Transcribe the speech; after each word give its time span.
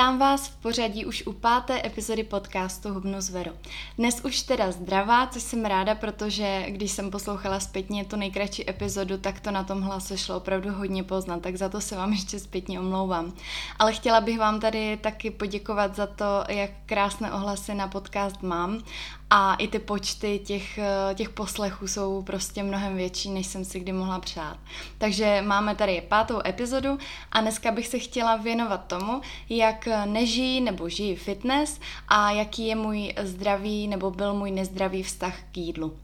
Vítám 0.00 0.18
vás 0.18 0.48
v 0.48 0.56
pořadí 0.56 1.06
už 1.06 1.26
u 1.26 1.32
páté 1.32 1.86
epizody 1.86 2.24
podcastu 2.24 2.94
Hubnu 2.94 3.20
zveru. 3.20 3.50
Dnes 3.98 4.20
už 4.24 4.42
teda 4.42 4.72
zdravá, 4.72 5.26
což 5.26 5.42
jsem 5.42 5.64
ráda, 5.64 5.94
protože 5.94 6.64
když 6.68 6.90
jsem 6.90 7.10
poslouchala 7.10 7.60
zpětně 7.60 8.04
tu 8.04 8.16
nejkratší 8.16 8.70
epizodu, 8.70 9.18
tak 9.18 9.40
to 9.40 9.50
na 9.50 9.64
tom 9.64 9.80
hlase 9.80 10.18
šlo 10.18 10.36
opravdu 10.36 10.72
hodně 10.72 11.04
poznat, 11.04 11.42
tak 11.42 11.56
za 11.56 11.68
to 11.68 11.80
se 11.80 11.96
vám 11.96 12.12
ještě 12.12 12.38
zpětně 12.38 12.80
omlouvám. 12.80 13.32
Ale 13.78 13.92
chtěla 13.92 14.20
bych 14.20 14.38
vám 14.38 14.60
tady 14.60 14.96
taky 14.96 15.30
poděkovat 15.30 15.96
za 15.96 16.06
to, 16.06 16.44
jak 16.48 16.70
krásné 16.86 17.32
ohlasy 17.32 17.74
na 17.74 17.88
podcast 17.88 18.42
mám 18.42 18.82
a 19.30 19.54
i 19.54 19.68
ty 19.68 19.78
počty 19.78 20.38
těch, 20.38 20.78
těch 21.14 21.30
poslechů 21.30 21.88
jsou 21.88 22.22
prostě 22.22 22.62
mnohem 22.62 22.96
větší, 22.96 23.30
než 23.30 23.46
jsem 23.46 23.64
si 23.64 23.80
kdy 23.80 23.92
mohla 23.92 24.18
přát. 24.18 24.58
Takže 24.98 25.42
máme 25.46 25.74
tady 25.74 26.02
pátou 26.08 26.40
epizodu 26.46 26.98
a 27.32 27.40
dneska 27.40 27.70
bych 27.70 27.86
se 27.86 27.98
chtěla 27.98 28.36
věnovat 28.36 28.86
tomu, 28.86 29.20
jak 29.48 29.88
nežijí 30.04 30.60
nebo 30.60 30.88
žijí 30.88 31.16
fitness 31.16 31.80
a 32.08 32.30
jaký 32.30 32.66
je 32.66 32.76
můj 32.76 33.14
zdravý 33.22 33.88
nebo 33.88 34.10
byl 34.10 34.34
můj 34.34 34.50
nezdravý 34.50 35.02
vztah 35.02 35.34
k 35.52 35.56
jídlu. 35.56 35.96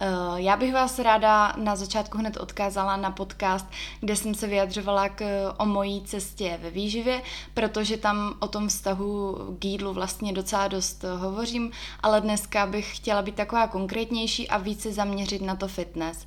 Eh, 0.00 0.06
já 0.36 0.56
bych 0.56 0.74
vás 0.74 0.98
ráda 0.98 1.52
na 1.56 1.76
začátku 1.76 2.18
hned 2.18 2.36
odkázala 2.36 2.96
na 2.96 3.10
podcast, 3.10 3.66
kde 4.00 4.16
jsem 4.16 4.34
se 4.34 4.46
vyjadřovala 4.46 5.08
k, 5.08 5.52
o 5.58 5.66
mojí 5.66 6.02
cestě 6.02 6.58
ve 6.62 6.70
výživě, 6.70 7.22
protože 7.54 7.96
tam 7.96 8.34
o 8.38 8.48
tom 8.48 8.68
vztahu 8.68 9.38
k 9.58 9.64
jídlu 9.64 9.92
vlastně 9.92 10.32
docela 10.32 10.68
dost 10.68 11.04
hovořím, 11.16 11.70
ale 12.00 12.20
dneska 12.20 12.66
bych 12.66 12.96
chtěla 12.96 13.22
být 13.22 13.34
taková 13.34 13.66
konkrétnější 13.66 14.48
a 14.48 14.58
více 14.58 14.92
zaměřit 14.92 15.42
na 15.42 15.56
to 15.56 15.68
fitness. 15.68 16.26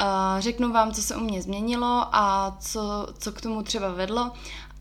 Eh, 0.00 0.04
řeknu 0.38 0.72
vám, 0.72 0.92
co 0.92 1.02
se 1.02 1.16
u 1.16 1.20
mě 1.20 1.42
změnilo 1.42 2.06
a 2.12 2.56
co, 2.60 3.08
co 3.18 3.32
k 3.32 3.40
tomu 3.40 3.62
třeba 3.62 3.88
vedlo 3.92 4.32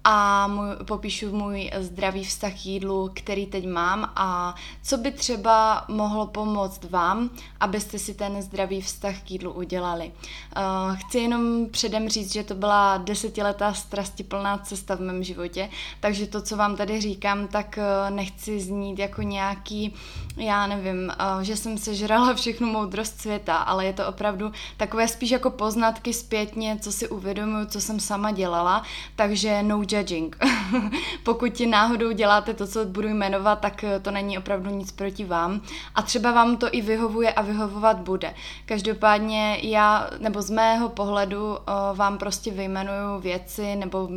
a 0.09 0.47
můj, 0.47 0.67
popíšu 0.85 1.35
můj 1.35 1.71
zdravý 1.77 2.23
vztah 2.23 2.53
k 2.53 2.65
jídlu, 2.65 3.09
který 3.13 3.45
teď 3.45 3.67
mám. 3.67 4.11
A 4.15 4.55
co 4.83 4.97
by 4.97 5.11
třeba 5.11 5.85
mohlo 5.87 6.27
pomoct 6.27 6.83
vám, 6.89 7.29
abyste 7.59 7.99
si 7.99 8.13
ten 8.13 8.41
zdravý 8.41 8.81
vztah 8.81 9.21
k 9.21 9.31
jídlu 9.31 9.51
udělali. 9.51 10.11
Uh, 10.11 10.95
chci 10.95 11.19
jenom 11.19 11.69
předem 11.69 12.09
říct, 12.09 12.33
že 12.33 12.43
to 12.43 12.55
byla 12.55 12.97
desetiletá 12.97 13.73
strastiplná 13.73 14.57
cesta 14.57 14.95
v 14.95 14.99
mém 14.99 15.23
životě, 15.23 15.69
takže 15.99 16.27
to, 16.27 16.41
co 16.41 16.57
vám 16.57 16.75
tady 16.75 17.01
říkám, 17.01 17.47
tak 17.47 17.79
uh, 17.79 18.15
nechci 18.15 18.59
znít 18.59 18.99
jako 18.99 19.21
nějaký, 19.21 19.93
já 20.37 20.67
nevím, 20.67 21.11
uh, 21.35 21.41
že 21.41 21.55
jsem 21.55 21.77
sežrala 21.77 22.33
všechnu 22.33 22.67
moudrost 22.67 23.21
světa, 23.21 23.55
ale 23.55 23.85
je 23.85 23.93
to 23.93 24.07
opravdu 24.07 24.51
takové 24.77 25.07
spíš 25.07 25.31
jako 25.31 25.49
poznatky 25.49 26.13
zpětně, 26.13 26.77
co 26.81 26.91
si 26.91 27.09
uvědomuju, 27.09 27.65
co 27.65 27.81
jsem 27.81 27.99
sama 27.99 28.31
dělala, 28.31 28.83
takže 29.15 29.63
no 29.63 29.77
judging. 29.97 30.37
Pokud 31.23 31.49
ti 31.53 31.67
náhodou 31.67 32.11
děláte 32.11 32.53
to, 32.53 32.67
co 32.67 32.85
budu 32.85 33.07
jmenovat, 33.07 33.59
tak 33.59 33.83
eh, 33.83 33.99
to 33.99 34.11
není 34.11 34.37
opravdu 34.37 34.69
nic 34.69 34.91
proti 34.91 35.25
vám. 35.25 35.61
A 35.95 36.01
třeba 36.01 36.31
vám 36.31 36.57
to 36.57 36.67
i 36.71 36.81
vyhovuje 36.81 37.33
a 37.33 37.41
vyhovovat 37.41 37.99
bude. 37.99 38.33
Každopádně 38.65 39.59
já, 39.61 40.09
nebo 40.19 40.41
z 40.41 40.49
mého 40.49 40.89
pohledu, 40.89 41.57
eh, 41.57 41.71
vám 41.93 42.17
prostě 42.17 42.51
vyjmenuju 42.51 43.19
věci 43.19 43.75
nebo 43.75 44.09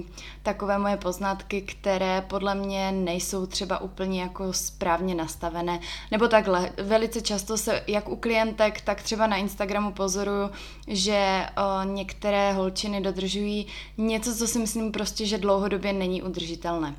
takové 0.42 0.78
moje 0.78 0.96
poznatky, 0.96 1.62
které 1.62 2.20
podle 2.20 2.54
mě 2.54 2.92
nejsou 2.92 3.46
třeba 3.46 3.80
úplně 3.80 4.22
jako 4.22 4.52
správně 4.52 5.14
nastavené. 5.14 5.80
Nebo 6.10 6.28
takhle, 6.28 6.70
velice 6.82 7.20
často 7.20 7.56
se 7.56 7.82
jak 7.86 8.08
u 8.08 8.16
klientek, 8.16 8.80
tak 8.80 9.02
třeba 9.02 9.26
na 9.26 9.36
Instagramu 9.36 9.92
pozoruju, 9.92 10.50
že 10.88 11.46
o, 11.56 11.84
některé 11.84 12.52
holčiny 12.52 13.00
dodržují 13.00 13.66
něco, 13.98 14.36
co 14.36 14.46
si 14.46 14.58
myslím 14.58 14.92
prostě, 14.92 15.26
že 15.26 15.38
dlouhodobě 15.70 15.92
není 15.92 16.22
udržitelné. 16.22 16.96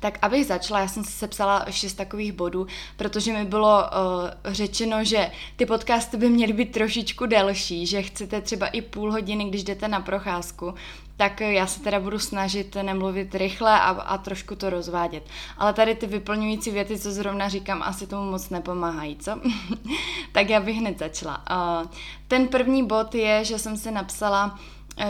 Tak 0.00 0.18
abych 0.22 0.46
začala, 0.46 0.80
já 0.80 0.88
jsem 0.88 1.04
si 1.04 1.12
sepsala 1.12 1.66
šest 1.70 1.94
takových 1.94 2.32
bodů, 2.32 2.66
protože 2.96 3.32
mi 3.32 3.44
bylo 3.44 3.78
uh, 3.78 4.52
řečeno, 4.52 5.04
že 5.04 5.30
ty 5.56 5.66
podcasty 5.66 6.16
by 6.16 6.30
měly 6.30 6.52
být 6.52 6.72
trošičku 6.72 7.26
delší, 7.26 7.86
že 7.86 8.02
chcete 8.02 8.40
třeba 8.40 8.66
i 8.66 8.82
půl 8.82 9.12
hodiny, 9.12 9.44
když 9.44 9.64
jdete 9.64 9.88
na 9.88 10.00
procházku, 10.00 10.74
tak 11.16 11.40
já 11.40 11.66
se 11.66 11.80
teda 11.80 12.00
budu 12.00 12.18
snažit 12.18 12.76
nemluvit 12.82 13.34
rychle 13.34 13.72
a, 13.72 13.90
a 13.90 14.18
trošku 14.18 14.56
to 14.56 14.70
rozvádět. 14.70 15.22
Ale 15.58 15.72
tady 15.72 15.94
ty 15.94 16.06
vyplňující 16.06 16.70
věty, 16.70 16.98
co 16.98 17.12
zrovna 17.12 17.48
říkám, 17.48 17.82
asi 17.82 18.06
tomu 18.06 18.30
moc 18.30 18.50
nepomáhají, 18.50 19.16
co? 19.16 19.40
tak 20.32 20.50
já 20.50 20.60
bych 20.60 20.76
hned 20.76 20.98
začala. 20.98 21.44
Uh, 21.50 21.86
ten 22.28 22.48
první 22.48 22.86
bod 22.86 23.14
je, 23.14 23.44
že 23.44 23.58
jsem 23.58 23.76
si 23.76 23.90
napsala, 23.90 24.58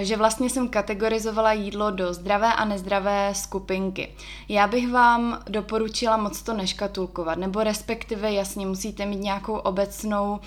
že 0.00 0.16
vlastně 0.16 0.50
jsem 0.50 0.68
kategorizovala 0.68 1.52
jídlo 1.52 1.90
do 1.90 2.14
zdravé 2.14 2.52
a 2.52 2.64
nezdravé 2.64 3.34
skupinky. 3.34 4.14
Já 4.48 4.66
bych 4.66 4.92
vám 4.92 5.42
doporučila 5.48 6.16
moc 6.16 6.42
to 6.42 6.54
neškatulkovat, 6.54 7.38
nebo 7.38 7.62
respektive 7.62 8.32
jasně 8.32 8.66
musíte 8.66 9.06
mít 9.06 9.20
nějakou 9.20 9.54
obecnou 9.54 10.32
uh, 10.32 10.38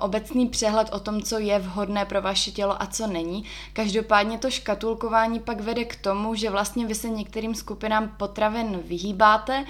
obecný 0.00 0.48
přehled 0.48 0.88
o 0.92 1.00
tom, 1.00 1.22
co 1.22 1.38
je 1.38 1.58
vhodné 1.58 2.04
pro 2.04 2.22
vaše 2.22 2.50
tělo 2.50 2.82
a 2.82 2.86
co 2.86 3.06
není. 3.06 3.44
Každopádně 3.72 4.38
to 4.38 4.50
škatulkování 4.50 5.40
pak 5.40 5.60
vede 5.60 5.84
k 5.84 5.96
tomu, 5.96 6.34
že 6.34 6.50
vlastně 6.50 6.86
vy 6.86 6.94
se 6.94 7.08
některým 7.08 7.54
skupinám 7.54 8.08
potravin 8.08 8.80
vyhýbáte 8.84 9.64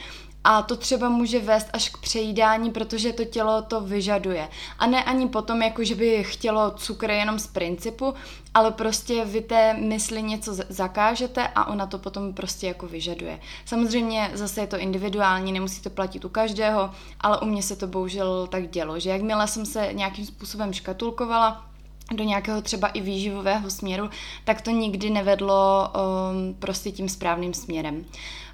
a 0.44 0.62
to 0.62 0.76
třeba 0.76 1.08
může 1.08 1.38
vést 1.38 1.68
až 1.72 1.88
k 1.88 1.98
přejídání, 1.98 2.70
protože 2.70 3.12
to 3.12 3.24
tělo 3.24 3.62
to 3.62 3.80
vyžaduje. 3.80 4.48
A 4.78 4.86
ne 4.86 5.04
ani 5.04 5.28
potom, 5.28 5.62
jako 5.62 5.84
že 5.84 5.94
by 5.94 6.24
chtělo 6.24 6.70
cukr 6.70 7.10
jenom 7.10 7.38
z 7.38 7.46
principu, 7.46 8.14
ale 8.54 8.70
prostě 8.70 9.24
vy 9.24 9.40
té 9.40 9.74
mysli 9.74 10.22
něco 10.22 10.54
zakážete 10.68 11.48
a 11.48 11.64
ona 11.64 11.86
to 11.86 11.98
potom 11.98 12.34
prostě 12.34 12.66
jako 12.66 12.86
vyžaduje. 12.86 13.40
Samozřejmě 13.64 14.30
zase 14.34 14.60
je 14.60 14.66
to 14.66 14.78
individuální, 14.78 15.52
nemusí 15.52 15.82
to 15.82 15.90
platit 15.90 16.24
u 16.24 16.28
každého, 16.28 16.90
ale 17.20 17.40
u 17.40 17.46
mě 17.46 17.62
se 17.62 17.76
to 17.76 17.86
bohužel 17.86 18.46
tak 18.46 18.70
dělo, 18.70 19.00
že 19.00 19.10
jakmile 19.10 19.48
jsem 19.48 19.66
se 19.66 19.88
nějakým 19.92 20.26
způsobem 20.26 20.72
škatulkovala, 20.72 21.66
do 22.14 22.24
nějakého 22.24 22.62
třeba 22.62 22.88
i 22.88 23.00
výživového 23.00 23.70
směru, 23.70 24.10
tak 24.44 24.60
to 24.60 24.70
nikdy 24.70 25.10
nevedlo 25.10 25.88
um, 25.88 26.54
prostě 26.54 26.90
tím 26.90 27.08
správným 27.08 27.54
směrem. 27.54 28.04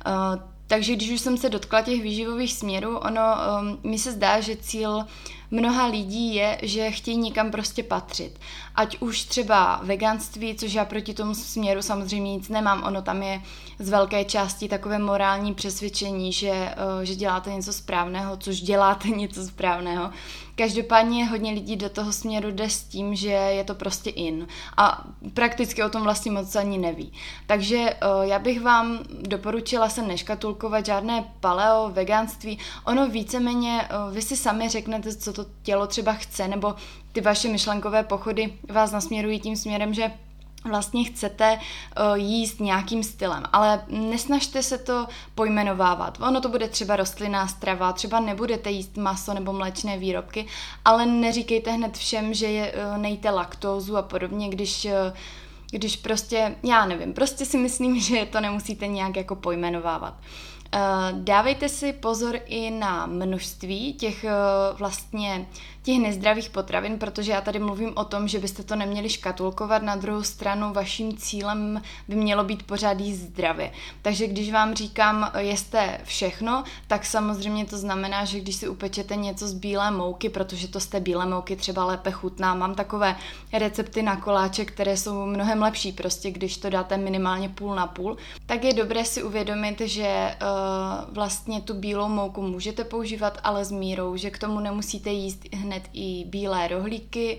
Uh, 0.06 0.55
takže 0.66 0.96
když 0.96 1.10
už 1.10 1.20
jsem 1.20 1.36
se 1.36 1.48
dotkla 1.48 1.82
těch 1.82 2.02
výživových 2.02 2.52
směrů, 2.52 2.98
ono 2.98 3.22
um, 3.60 3.90
mi 3.90 3.98
se 3.98 4.12
zdá, 4.12 4.40
že 4.40 4.56
cíl 4.56 5.04
mnoha 5.50 5.86
lidí 5.86 6.34
je, 6.34 6.58
že 6.62 6.90
chtějí 6.90 7.16
někam 7.16 7.50
prostě 7.50 7.82
patřit. 7.82 8.40
Ať 8.74 8.98
už 9.00 9.24
třeba 9.24 9.80
veganství, 9.82 10.54
což 10.54 10.72
já 10.72 10.84
proti 10.84 11.14
tomu 11.14 11.34
směru 11.34 11.82
samozřejmě 11.82 12.32
nic 12.32 12.48
nemám, 12.48 12.82
ono 12.82 13.02
tam 13.02 13.22
je 13.22 13.42
z 13.78 13.90
velké 13.90 14.24
části 14.24 14.68
takové 14.68 14.98
morální 14.98 15.54
přesvědčení, 15.54 16.32
že, 16.32 16.50
uh, 16.50 17.02
že 17.02 17.14
děláte 17.14 17.50
něco 17.50 17.72
správného, 17.72 18.36
což 18.36 18.60
děláte 18.60 19.08
něco 19.16 19.46
správného. 19.46 20.10
Každopádně 20.54 21.26
hodně 21.26 21.52
lidí 21.52 21.76
do 21.76 21.88
toho 21.88 22.12
směru 22.12 22.50
jde 22.50 22.70
s 22.70 22.82
tím, 22.82 23.14
že 23.14 23.28
je 23.28 23.64
to 23.64 23.74
prostě 23.74 24.10
in 24.10 24.46
a 24.76 25.04
prakticky 25.34 25.82
o 25.82 25.88
tom 25.88 26.02
vlastně 26.02 26.32
moc 26.32 26.56
ani 26.56 26.78
neví. 26.78 27.12
Takže 27.46 27.76
uh, 27.76 28.22
já 28.22 28.38
bych 28.38 28.60
vám 28.60 28.98
doporučila 29.20 29.88
se 29.88 30.02
neškatulkovat 30.02 30.86
žádné 30.86 31.24
paleo, 31.40 31.90
veganství. 31.90 32.58
Ono 32.84 33.08
víceméně, 33.08 33.88
uh, 34.08 34.14
vy 34.14 34.22
si 34.22 34.36
sami 34.36 34.68
řeknete, 34.68 35.16
co 35.16 35.32
to 35.36 35.46
tělo 35.62 35.86
třeba 35.86 36.12
chce, 36.12 36.48
nebo 36.48 36.74
ty 37.12 37.20
vaše 37.20 37.48
myšlenkové 37.48 38.02
pochody 38.02 38.52
vás 38.68 38.92
nasměrují 38.92 39.40
tím 39.40 39.56
směrem, 39.56 39.94
že 39.94 40.10
vlastně 40.64 41.04
chcete 41.04 41.58
uh, 41.58 42.16
jíst 42.18 42.60
nějakým 42.60 43.02
stylem, 43.02 43.42
ale 43.52 43.84
nesnažte 43.88 44.62
se 44.62 44.78
to 44.78 45.06
pojmenovávat. 45.34 46.18
Ono 46.20 46.40
to 46.40 46.48
bude 46.48 46.68
třeba 46.68 46.96
rostlinná 46.96 47.48
strava, 47.48 47.92
třeba 47.92 48.20
nebudete 48.20 48.70
jíst 48.70 48.96
maso 48.96 49.34
nebo 49.34 49.52
mléčné 49.52 49.98
výrobky, 49.98 50.46
ale 50.84 51.06
neříkejte 51.06 51.72
hned 51.72 51.96
všem, 51.96 52.34
že 52.34 52.46
je, 52.46 52.72
uh, 52.72 52.98
nejte 52.98 53.30
laktózu 53.30 53.96
a 53.96 54.02
podobně, 54.02 54.48
když 54.48 54.84
uh, 54.84 55.16
když 55.70 55.96
prostě, 55.96 56.56
já 56.62 56.86
nevím, 56.86 57.12
prostě 57.12 57.44
si 57.44 57.58
myslím, 57.58 58.00
že 58.00 58.26
to 58.26 58.40
nemusíte 58.40 58.86
nějak 58.86 59.16
jako 59.16 59.36
pojmenovávat. 59.36 60.14
Dávejte 61.12 61.68
si 61.68 61.92
pozor 61.92 62.38
i 62.46 62.70
na 62.70 63.06
množství 63.06 63.94
těch 63.94 64.24
vlastně 64.78 65.46
těch 65.86 65.98
nezdravých 65.98 66.50
potravin, 66.50 66.98
protože 66.98 67.32
já 67.32 67.40
tady 67.40 67.58
mluvím 67.58 67.92
o 67.96 68.04
tom, 68.04 68.28
že 68.28 68.38
byste 68.38 68.62
to 68.62 68.76
neměli 68.76 69.08
škatulkovat, 69.08 69.82
na 69.82 69.96
druhou 69.96 70.22
stranu 70.22 70.72
vaším 70.72 71.16
cílem 71.16 71.82
by 72.08 72.14
mělo 72.14 72.44
být 72.44 72.62
pořád 72.62 73.00
jíst 73.00 73.18
zdravě. 73.18 73.72
Takže 74.02 74.26
když 74.26 74.52
vám 74.52 74.74
říkám, 74.74 75.30
jeste 75.38 76.00
všechno, 76.04 76.64
tak 76.86 77.06
samozřejmě 77.06 77.64
to 77.64 77.78
znamená, 77.78 78.24
že 78.24 78.40
když 78.40 78.56
si 78.56 78.68
upečete 78.68 79.16
něco 79.16 79.48
z 79.48 79.54
bílé 79.54 79.90
mouky, 79.90 80.28
protože 80.28 80.68
to 80.68 80.80
z 80.80 80.86
té 80.86 81.00
bílé 81.00 81.26
mouky 81.26 81.56
třeba 81.56 81.84
lépe 81.84 82.10
chutná, 82.10 82.54
mám 82.54 82.74
takové 82.74 83.16
recepty 83.52 84.02
na 84.02 84.16
koláče, 84.16 84.64
které 84.64 84.96
jsou 84.96 85.26
mnohem 85.26 85.62
lepší, 85.62 85.92
prostě 85.92 86.30
když 86.30 86.56
to 86.56 86.70
dáte 86.70 86.96
minimálně 86.96 87.48
půl 87.48 87.74
na 87.74 87.86
půl, 87.86 88.16
tak 88.46 88.64
je 88.64 88.74
dobré 88.74 89.04
si 89.04 89.22
uvědomit, 89.22 89.80
že 89.80 90.36
uh, 90.42 91.14
vlastně 91.14 91.60
tu 91.60 91.74
bílou 91.74 92.08
mouku 92.08 92.42
můžete 92.42 92.84
používat, 92.84 93.38
ale 93.44 93.64
s 93.64 93.70
mírou, 93.70 94.16
že 94.16 94.30
k 94.30 94.38
tomu 94.38 94.60
nemusíte 94.60 95.10
jíst 95.10 95.54
hned 95.54 95.75
hned 95.76 95.90
i 95.92 96.24
bílé 96.24 96.68
rohlíky 96.68 97.38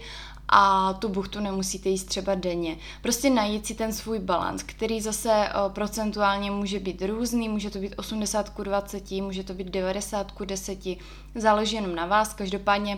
a 0.49 0.93
tu 0.93 1.09
buchtu 1.09 1.39
nemusíte 1.39 1.89
jíst 1.89 2.03
třeba 2.03 2.35
denně. 2.35 2.77
Prostě 3.01 3.29
najít 3.29 3.65
si 3.65 3.75
ten 3.75 3.93
svůj 3.93 4.19
balans, 4.19 4.63
který 4.63 5.01
zase 5.01 5.49
procentuálně 5.73 6.51
může 6.51 6.79
být 6.79 7.01
různý, 7.01 7.49
může 7.49 7.69
to 7.69 7.79
být 7.79 7.93
80 7.97 8.49
k 8.49 8.63
20, 8.63 9.11
může 9.11 9.43
to 9.43 9.53
být 9.53 9.67
90 9.67 10.31
k 10.31 10.45
10, 10.45 10.79
záleží 11.35 11.75
jenom 11.75 11.95
na 11.95 12.05
vás, 12.05 12.33
každopádně 12.33 12.97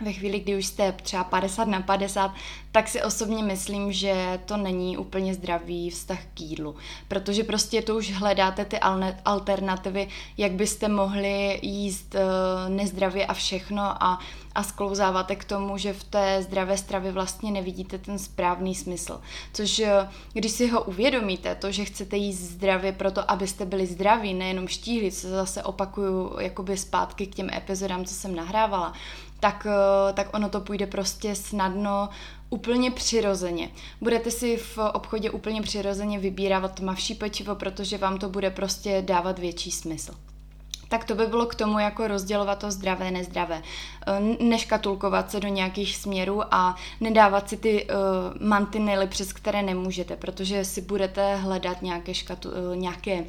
ve 0.00 0.12
chvíli, 0.12 0.40
kdy 0.40 0.56
už 0.56 0.66
jste 0.66 0.92
třeba 0.92 1.24
50 1.24 1.68
na 1.68 1.80
50, 1.80 2.34
tak 2.72 2.88
si 2.88 3.02
osobně 3.02 3.42
myslím, 3.42 3.92
že 3.92 4.40
to 4.44 4.56
není 4.56 4.96
úplně 4.96 5.34
zdravý 5.34 5.90
vztah 5.90 6.18
k 6.34 6.40
jídlu, 6.40 6.76
protože 7.08 7.44
prostě 7.44 7.82
to 7.82 7.96
už 7.96 8.12
hledáte 8.12 8.64
ty 8.64 8.78
alternativy, 9.24 10.08
jak 10.36 10.52
byste 10.52 10.88
mohli 10.88 11.58
jíst 11.62 12.14
eh, 12.14 12.20
nezdravě 12.68 13.26
a 13.26 13.34
všechno 13.34 13.82
a, 13.82 14.18
a 14.54 14.62
sklouzáváte 14.62 15.36
k 15.36 15.44
tomu, 15.44 15.78
že 15.78 15.92
v 15.92 16.04
té 16.04 16.42
zdravé 16.42 16.76
stravě 16.76 17.12
vlastně 17.12 17.50
nevidíte 17.50 17.98
ten 17.98 18.18
správný 18.18 18.74
smysl. 18.74 19.20
Což 19.52 19.78
eh, 19.78 20.08
když 20.32 20.52
si 20.52 20.68
ho 20.68 20.82
uvědomíte, 20.82 21.54
to, 21.54 21.72
že 21.72 21.84
chcete 21.84 22.16
jíst 22.16 22.38
zdravě 22.38 22.92
proto, 22.92 23.30
abyste 23.30 23.64
byli 23.64 23.86
zdraví, 23.86 24.34
nejenom 24.34 24.68
štíhli, 24.68 25.12
co 25.12 25.28
zase 25.28 25.62
opakuju 25.62 26.40
jakoby 26.40 26.76
zpátky 26.76 27.26
k 27.26 27.34
těm 27.34 27.50
epizodám, 27.54 28.04
co 28.04 28.14
jsem 28.14 28.34
nahrávala, 28.34 28.92
tak, 29.40 29.66
eh, 29.70 30.12
tak 30.12 30.34
ono 30.34 30.48
to 30.48 30.60
půjde 30.60 30.86
prostě 30.86 31.34
snadno 31.34 32.08
úplně 32.50 32.90
přirozeně. 32.90 33.70
Budete 34.00 34.30
si 34.30 34.56
v 34.56 34.78
obchodě 34.92 35.30
úplně 35.30 35.62
přirozeně 35.62 36.18
vybírat 36.18 36.74
tmavší 36.74 37.14
pečivo, 37.14 37.54
protože 37.54 37.98
vám 37.98 38.18
to 38.18 38.28
bude 38.28 38.50
prostě 38.50 39.02
dávat 39.02 39.38
větší 39.38 39.70
smysl. 39.70 40.14
Tak 40.88 41.04
to 41.04 41.14
by 41.14 41.26
bylo 41.26 41.46
k 41.46 41.54
tomu, 41.54 41.78
jako 41.78 42.08
rozdělovat 42.08 42.58
to 42.58 42.70
zdravé, 42.70 43.10
nezdravé. 43.10 43.62
Eh, 44.06 44.44
neškatulkovat 44.44 45.30
se 45.30 45.40
do 45.40 45.48
nějakých 45.48 45.96
směrů 45.96 46.54
a 46.54 46.76
nedávat 47.00 47.48
si 47.48 47.56
ty 47.56 47.86
uh, 47.86 48.48
mantinely, 48.48 49.06
přes 49.06 49.32
které 49.32 49.62
nemůžete, 49.62 50.16
protože 50.16 50.64
si 50.64 50.80
budete 50.80 51.36
hledat 51.36 51.82
nějaké, 51.82 52.14
škatu, 52.14 52.50
uh, 52.50 52.76
nějaké 52.76 53.24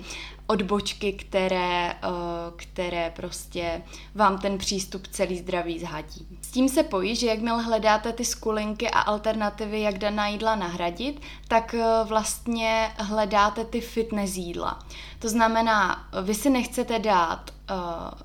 odbočky, 0.48 1.14
které, 1.14 1.94
uh, 2.04 2.12
které 2.56 3.12
prostě 3.16 3.82
vám 4.16 4.38
ten 4.38 4.58
přístup 4.58 5.08
celý 5.08 5.38
zdraví 5.38 5.80
zhadí. 5.80 6.28
S 6.42 6.48
tím 6.48 6.70
se 6.70 6.84
pojí, 6.84 7.16
že 7.16 7.28
jakmile 7.28 7.64
hledáte 7.64 8.14
ty 8.14 8.26
skulinky 8.26 8.90
a 8.90 9.00
alternativy, 9.00 9.82
jak 9.82 9.98
daná 9.98 10.28
jídla 10.28 10.56
nahradit, 10.56 11.22
tak 11.48 11.76
uh, 11.78 12.08
vlastně 12.08 12.92
hledáte 12.98 13.66
ty 13.66 13.82
fitness 13.82 14.36
jídla. 14.36 14.80
To 15.20 15.30
znamená, 15.30 16.08
vy 16.22 16.34
si 16.34 16.50
nechcete 16.50 17.00
dát 17.00 17.52
uh, 17.52 17.76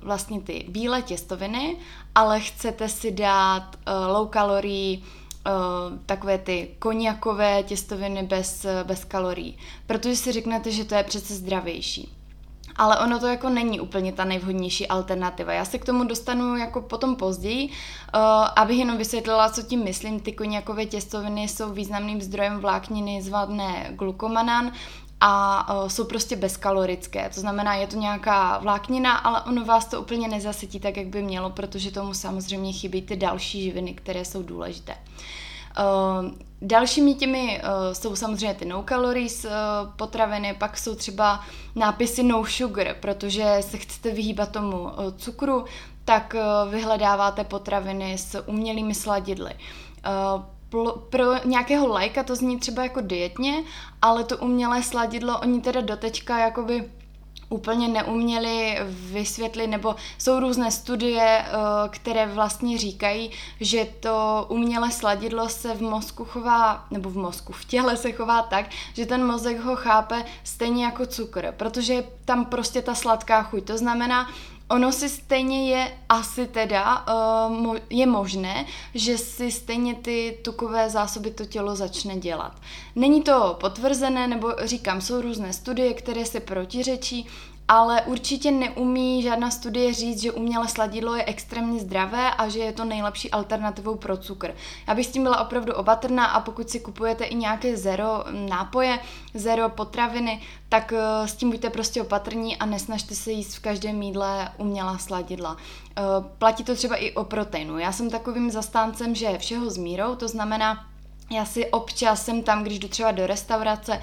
vlastně 0.01 0.41
ty 0.41 0.65
bílé 0.69 1.01
těstoviny, 1.01 1.77
ale 2.15 2.39
chcete 2.39 2.89
si 2.89 3.11
dát 3.11 3.75
low 4.07 4.29
calorie 4.33 4.97
Uh, 5.47 5.99
takové 6.05 6.37
ty 6.37 6.75
koniakové 6.79 7.63
těstoviny 7.63 8.23
bez, 8.23 8.65
bez 8.83 9.05
kalorií, 9.05 9.57
protože 9.87 10.15
si 10.15 10.31
řeknete, 10.31 10.71
že 10.71 10.85
to 10.85 10.95
je 10.95 11.03
přece 11.03 11.33
zdravější. 11.35 12.11
Ale 12.75 12.99
ono 12.99 13.19
to 13.19 13.27
jako 13.27 13.49
není 13.49 13.79
úplně 13.79 14.11
ta 14.11 14.25
nejvhodnější 14.25 14.87
alternativa. 14.87 15.53
Já 15.53 15.65
se 15.65 15.77
k 15.77 15.85
tomu 15.85 16.03
dostanu 16.03 16.57
jako 16.57 16.81
potom 16.81 17.15
později, 17.15 17.69
uh, 17.69 17.71
abych 18.55 18.79
jenom 18.79 18.97
vysvětlila, 18.97 19.49
co 19.49 19.61
tím 19.61 19.83
myslím. 19.83 20.19
Ty 20.19 20.31
koniakové 20.31 20.85
těstoviny 20.85 21.47
jsou 21.47 21.73
významným 21.73 22.21
zdrojem 22.21 22.59
vlákniny 22.59 23.21
zvané 23.21 23.87
glukomanan 23.91 24.71
a 25.25 25.73
uh, 25.73 25.87
jsou 25.87 26.03
prostě 26.03 26.35
bezkalorické. 26.35 27.29
To 27.33 27.39
znamená, 27.39 27.75
je 27.75 27.87
to 27.87 27.97
nějaká 27.97 28.57
vláknina, 28.57 29.15
ale 29.15 29.41
ono 29.41 29.65
vás 29.65 29.85
to 29.85 30.01
úplně 30.01 30.27
nezasytí 30.27 30.79
tak, 30.79 30.97
jak 30.97 31.07
by 31.07 31.21
mělo, 31.21 31.49
protože 31.49 31.91
tomu 31.91 32.13
samozřejmě 32.13 32.73
chybí 32.73 33.01
ty 33.01 33.15
další 33.15 33.63
živiny, 33.63 33.93
které 33.93 34.25
jsou 34.25 34.43
důležité. 34.43 34.95
Uh, 35.79 36.31
dalšími 36.61 37.13
těmi 37.13 37.61
uh, 37.63 37.93
jsou 37.93 38.15
samozřejmě 38.15 38.53
ty 38.53 38.65
no 38.65 38.83
calories 38.89 39.45
uh, 39.45 39.51
potraviny, 39.95 40.55
pak 40.59 40.77
jsou 40.77 40.95
třeba 40.95 41.39
nápisy 41.75 42.23
no 42.23 42.45
sugar, 42.45 42.95
protože 42.99 43.57
se 43.61 43.77
chcete 43.77 44.11
vyhýbat 44.11 44.51
tomu 44.51 44.81
uh, 44.81 44.89
cukru, 45.17 45.65
tak 46.05 46.35
uh, 46.35 46.71
vyhledáváte 46.71 47.43
potraviny 47.43 48.17
s 48.17 48.43
umělými 48.47 48.95
sladidly. 48.95 49.53
Uh, 49.53 50.43
pro 51.09 51.45
nějakého 51.45 51.87
lajka 51.87 52.23
to 52.23 52.35
zní 52.35 52.59
třeba 52.59 52.83
jako 52.83 53.01
dietně, 53.01 53.63
ale 54.01 54.23
to 54.23 54.37
umělé 54.37 54.83
sladidlo 54.83 55.39
oni 55.39 55.61
teda 55.61 55.81
dotečka 55.81 56.37
jakoby 56.37 56.89
úplně 57.53 57.87
neuměli 57.87 58.77
vysvětlit, 58.89 59.67
nebo 59.67 59.95
jsou 60.17 60.39
různé 60.39 60.71
studie, 60.71 61.45
eh, 61.45 61.49
které 61.89 62.25
vlastně 62.25 62.77
říkají, 62.77 63.31
že 63.59 63.85
to 63.99 64.45
umělé 64.49 64.91
sladidlo 64.91 65.49
se 65.49 65.73
v 65.73 65.81
mozku 65.81 66.25
chová, 66.25 66.85
nebo 66.91 67.09
v 67.09 67.17
mozku, 67.17 67.53
v 67.53 67.65
těle 67.65 67.97
se 67.97 68.11
chová 68.11 68.41
tak, 68.41 68.65
že 68.93 69.05
ten 69.05 69.25
mozek 69.25 69.59
ho 69.59 69.75
chápe 69.75 70.25
stejně 70.43 70.85
jako 70.85 71.05
cukr, 71.05 71.53
protože 71.57 72.03
tam 72.25 72.45
prostě 72.45 72.81
ta 72.81 72.95
sladká 72.95 73.43
chuť. 73.43 73.63
To 73.63 73.77
znamená, 73.77 74.29
Ono 74.69 74.91
si 74.91 75.09
stejně 75.09 75.75
je 75.75 75.97
asi 76.09 76.47
teda, 76.47 77.05
uh, 77.57 77.77
je 77.89 78.05
možné, 78.05 78.65
že 78.93 79.17
si 79.17 79.51
stejně 79.51 79.95
ty 79.95 80.37
tukové 80.41 80.89
zásoby 80.89 81.31
to 81.31 81.45
tělo 81.45 81.75
začne 81.75 82.17
dělat. 82.17 82.61
Není 82.95 83.21
to 83.21 83.57
potvrzené, 83.59 84.27
nebo 84.27 84.53
říkám, 84.63 85.01
jsou 85.01 85.21
různé 85.21 85.53
studie, 85.53 85.93
které 85.93 86.25
se 86.25 86.39
protiřečí, 86.39 87.27
ale 87.67 88.01
určitě 88.01 88.51
neumí 88.51 89.21
žádná 89.21 89.51
studie 89.51 89.93
říct, 89.93 90.21
že 90.21 90.31
umělé 90.31 90.67
sladidlo 90.67 91.15
je 91.15 91.25
extrémně 91.25 91.79
zdravé 91.79 92.31
a 92.31 92.49
že 92.49 92.59
je 92.59 92.73
to 92.73 92.85
nejlepší 92.85 93.31
alternativou 93.31 93.95
pro 93.95 94.17
cukr. 94.17 94.55
Já 94.87 94.95
bych 94.95 95.05
s 95.05 95.11
tím 95.11 95.23
byla 95.23 95.41
opravdu 95.41 95.73
opatrná 95.73 96.25
a 96.25 96.39
pokud 96.39 96.69
si 96.69 96.79
kupujete 96.79 97.23
i 97.23 97.35
nějaké 97.35 97.77
zero 97.77 98.23
nápoje, 98.31 98.99
zero 99.33 99.69
potraviny, 99.69 100.41
tak 100.69 100.93
eh, 100.93 101.27
s 101.27 101.35
tím 101.35 101.51
buďte 101.51 101.69
prostě 101.69 102.01
opatrní 102.01 102.57
a 102.57 102.65
nesnažte 102.65 103.15
se 103.15 103.31
jíst 103.31 103.55
v 103.55 103.61
každém 103.61 104.01
jídle 104.01 104.51
umělá 104.57 104.97
sladidla. 104.97 105.57
Eh, 105.97 106.01
platí 106.37 106.63
to 106.63 106.75
třeba 106.75 106.95
i 106.95 107.11
o 107.11 107.23
proteinu. 107.23 107.79
Já 107.79 107.91
jsem 107.91 108.09
takovým 108.09 108.51
zastáncem, 108.51 109.15
že 109.15 109.37
všeho 109.37 109.69
s 109.69 109.77
mírou, 109.77 110.15
to 110.15 110.27
znamená, 110.27 110.92
já 111.31 111.45
si 111.45 111.71
občas 111.71 112.25
jsem 112.25 112.43
tam, 112.43 112.63
když 112.63 112.79
jdu 112.79 112.87
třeba 112.87 113.11
do 113.11 113.27
restaurace, 113.27 114.01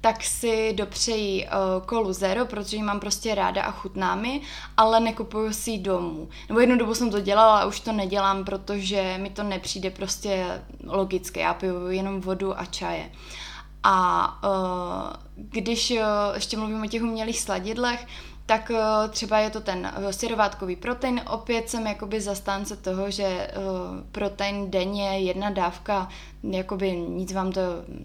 tak 0.00 0.24
si 0.24 0.72
dopřeji 0.72 1.46
uh, 1.46 1.86
kolu 1.86 2.12
zero, 2.12 2.46
protože 2.46 2.76
ji 2.76 2.82
mám 2.82 3.00
prostě 3.00 3.34
ráda 3.34 3.62
a 3.62 3.70
chutná 3.70 4.14
mi, 4.14 4.40
ale 4.76 5.00
nekupuju 5.00 5.52
si 5.52 5.70
ji 5.70 5.78
domů. 5.78 6.28
Nebo 6.48 6.60
jednu 6.60 6.78
dobu 6.78 6.94
jsem 6.94 7.10
to 7.10 7.20
dělala 7.20 7.58
a 7.60 7.64
už 7.64 7.80
to 7.80 7.92
nedělám, 7.92 8.44
protože 8.44 9.18
mi 9.18 9.30
to 9.30 9.42
nepřijde 9.42 9.90
prostě 9.90 10.62
logické. 10.86 11.40
Já 11.40 11.54
piju 11.54 11.88
jenom 11.88 12.20
vodu 12.20 12.60
a 12.60 12.64
čaje. 12.64 13.10
A 13.82 14.28
uh, 14.44 15.12
když 15.34 15.90
uh, 15.90 15.98
ještě 16.34 16.56
mluvím 16.56 16.82
o 16.82 16.86
těch 16.86 17.02
umělých 17.02 17.40
sladidlech, 17.40 18.06
tak 18.50 18.70
uh, 18.70 19.10
třeba 19.10 19.38
je 19.38 19.50
to 19.50 19.60
ten 19.60 19.92
uh, 19.98 20.10
syrovátkový 20.10 20.76
protein. 20.76 21.20
Opět 21.30 21.70
jsem 21.70 21.86
jakoby 21.86 22.20
zastánce 22.20 22.76
toho, 22.76 23.10
že 23.10 23.50
uh, 23.56 23.62
protein 24.12 24.70
denně 24.70 25.18
jedna 25.18 25.50
dávka, 25.50 26.08
jakoby 26.42 26.96
nic 26.96 27.32
vám 27.32 27.52
to, 27.52 27.60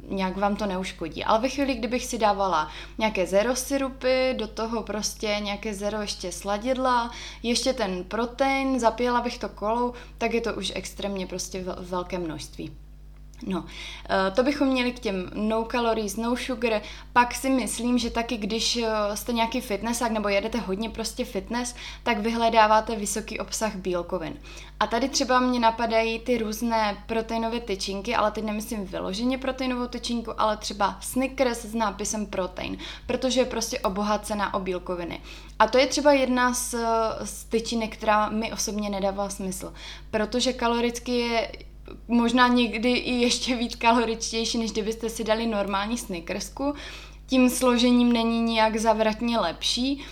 nějak 0.09 0.37
vám 0.37 0.55
to 0.55 0.65
neuškodí. 0.65 1.23
Ale 1.23 1.39
ve 1.39 1.49
chvíli, 1.49 1.75
kdybych 1.75 2.05
si 2.05 2.17
dávala 2.17 2.71
nějaké 2.97 3.25
zero 3.25 3.55
syrupy, 3.55 4.33
do 4.37 4.47
toho 4.47 4.83
prostě 4.83 5.37
nějaké 5.41 5.73
zero 5.73 6.01
ještě 6.01 6.31
sladidla, 6.31 7.11
ještě 7.43 7.73
ten 7.73 8.03
protein, 8.03 8.79
zapíjela 8.79 9.21
bych 9.21 9.37
to 9.37 9.49
kolou, 9.49 9.93
tak 10.17 10.33
je 10.33 10.41
to 10.41 10.53
už 10.53 10.71
extrémně 10.75 11.27
prostě 11.27 11.65
velké 11.79 12.19
množství. 12.19 12.84
No, 13.43 13.65
eh, 14.09 14.31
to 14.31 14.43
bychom 14.43 14.67
měli 14.67 14.91
k 14.91 14.99
těm 14.99 15.29
no 15.33 15.67
calories, 15.71 16.15
no 16.15 16.35
sugar. 16.35 16.81
Pak 17.13 17.35
si 17.35 17.49
myslím, 17.49 17.97
že 17.97 18.09
taky, 18.09 18.37
když 18.37 18.77
eh, 18.77 18.87
jste 19.13 19.33
nějaký 19.33 19.61
fitnessák 19.61 20.11
nebo 20.11 20.29
jedete 20.29 20.57
hodně 20.57 20.89
prostě 20.89 21.25
fitness, 21.25 21.75
tak 22.03 22.17
vyhledáváte 22.17 22.95
vysoký 22.95 23.39
obsah 23.39 23.75
bílkovin. 23.75 24.33
A 24.79 24.87
tady 24.87 25.09
třeba 25.09 25.39
mě 25.39 25.59
napadají 25.59 26.19
ty 26.19 26.37
různé 26.37 27.03
proteinové 27.07 27.59
tyčinky, 27.59 28.15
ale 28.15 28.31
teď 28.31 28.43
nemyslím 28.43 28.85
vyloženě 28.85 29.37
proteinovou 29.37 29.87
tyčinku, 29.87 30.41
ale 30.41 30.57
třeba 30.57 30.97
Snickers 31.01 31.65
s 31.65 31.73
nápisem 31.73 32.25
protein, 32.25 32.77
protože 33.07 33.39
je 33.39 33.45
prostě 33.45 33.79
obohacená 33.79 34.53
o 34.53 34.59
bílkoviny. 34.59 35.21
A 35.59 35.67
to 35.67 35.77
je 35.77 35.87
třeba 35.87 36.13
jedna 36.13 36.53
z, 36.53 36.75
z 37.23 37.43
tyčinek, 37.43 37.97
která 37.97 38.29
mi 38.29 38.53
osobně 38.53 38.89
nedává 38.89 39.29
smysl, 39.29 39.73
protože 40.11 40.53
kaloricky 40.53 41.17
je 41.17 41.51
možná 42.07 42.47
někdy 42.47 42.91
i 42.91 43.13
ještě 43.13 43.55
víc 43.55 43.75
kaloričtější, 43.75 44.57
než 44.57 44.71
kdybyste 44.71 45.09
si 45.09 45.23
dali 45.23 45.45
normální 45.45 45.97
snickersku. 45.97 46.73
Tím 47.27 47.49
složením 47.49 48.13
není 48.13 48.41
nijak 48.41 48.77
zavratně 48.77 49.39
lepší 49.39 50.05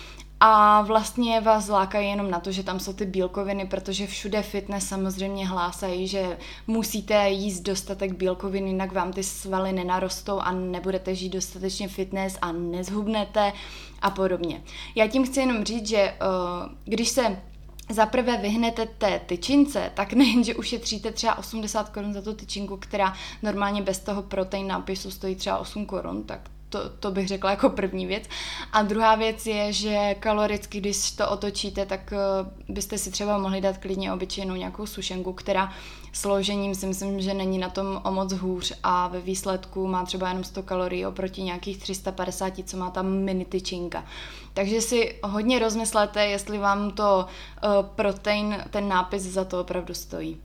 a 0.46 0.82
vlastně 0.82 1.42
vás 1.42 1.68
lákají 1.68 2.10
jenom 2.10 2.32
na 2.32 2.40
to, 2.40 2.52
že 2.52 2.64
tam 2.64 2.80
jsou 2.80 2.94
ty 2.94 3.06
bílkoviny, 3.06 3.66
protože 3.66 4.08
všude 4.08 4.42
fitness 4.42 4.88
samozřejmě 4.88 5.48
hlásají, 5.48 6.08
že 6.08 6.38
musíte 6.68 7.30
jíst 7.30 7.60
dostatek 7.60 8.14
bílkovin, 8.14 8.68
jinak 8.68 8.92
vám 8.92 9.14
ty 9.14 9.24
svaly 9.24 9.74
nenarostou 9.74 10.40
a 10.40 10.52
nebudete 10.52 11.16
žít 11.16 11.30
dostatečně 11.30 11.88
fitness 11.88 12.38
a 12.42 12.52
nezhubnete 12.52 13.54
a 14.02 14.10
podobně. 14.10 14.64
Já 14.96 15.08
tím 15.08 15.26
chci 15.26 15.40
jenom 15.40 15.64
říct, 15.64 15.88
že 15.88 16.14
uh, 16.22 16.72
když 16.86 17.10
se 17.10 17.42
za 17.90 18.06
prvé 18.06 18.38
vyhnete 18.38 18.86
té 18.86 19.20
tyčince, 19.20 19.92
tak 19.94 20.14
nejenže 20.14 20.56
ušetříte 20.56 21.12
třeba 21.12 21.38
80 21.38 21.90
korun 21.90 22.14
za 22.14 22.22
tu 22.22 22.34
tyčinku, 22.34 22.78
která 22.78 23.14
normálně 23.42 23.82
bez 23.82 24.00
toho 24.00 24.24
protein 24.24 24.68
nápisu 24.68 25.12
stojí 25.12 25.36
třeba 25.36 25.58
8 25.58 25.86
korun, 25.86 26.24
tak 26.24 26.50
to, 26.74 26.90
to 26.90 27.12
bych 27.12 27.28
řekla 27.28 27.50
jako 27.50 27.70
první 27.70 28.06
věc. 28.06 28.24
A 28.72 28.82
druhá 28.82 29.16
věc 29.16 29.46
je, 29.46 29.74
že 29.74 30.16
kaloricky, 30.20 30.80
když 30.80 31.12
to 31.12 31.30
otočíte, 31.30 31.86
tak 31.86 32.14
uh, 32.14 32.76
byste 32.76 32.98
si 32.98 33.12
třeba 33.12 33.38
mohli 33.38 33.62
dát 33.62 33.78
klidně 33.78 34.14
obyčejnou 34.14 34.56
nějakou 34.56 34.86
sušenku, 34.86 35.34
která 35.34 35.74
složením 36.14 36.76
si 36.76 36.86
myslím, 36.86 37.22
že 37.22 37.34
není 37.34 37.58
na 37.58 37.70
tom 37.70 38.02
o 38.04 38.12
moc 38.12 38.34
hůř 38.34 38.74
a 38.84 39.08
ve 39.08 39.22
výsledku 39.22 39.88
má 39.88 40.06
třeba 40.06 40.28
jenom 40.30 40.44
100 40.44 40.64
kalorií 40.64 41.06
oproti 41.06 41.44
nějakých 41.44 41.78
350, 41.78 42.54
co 42.66 42.78
má 42.78 42.90
tam 42.90 43.18
mini 43.18 43.46
tyčinka. 43.46 44.06
Takže 44.54 44.82
si 44.82 45.20
hodně 45.24 45.60
rozmyslete, 45.60 46.26
jestli 46.26 46.58
vám 46.58 46.92
to 46.92 47.26
uh, 47.26 47.86
protein, 47.86 48.58
ten 48.70 48.88
nápis 48.88 49.24
za 49.24 49.46
to 49.46 49.62
opravdu 49.62 49.94
stojí. 49.94 50.42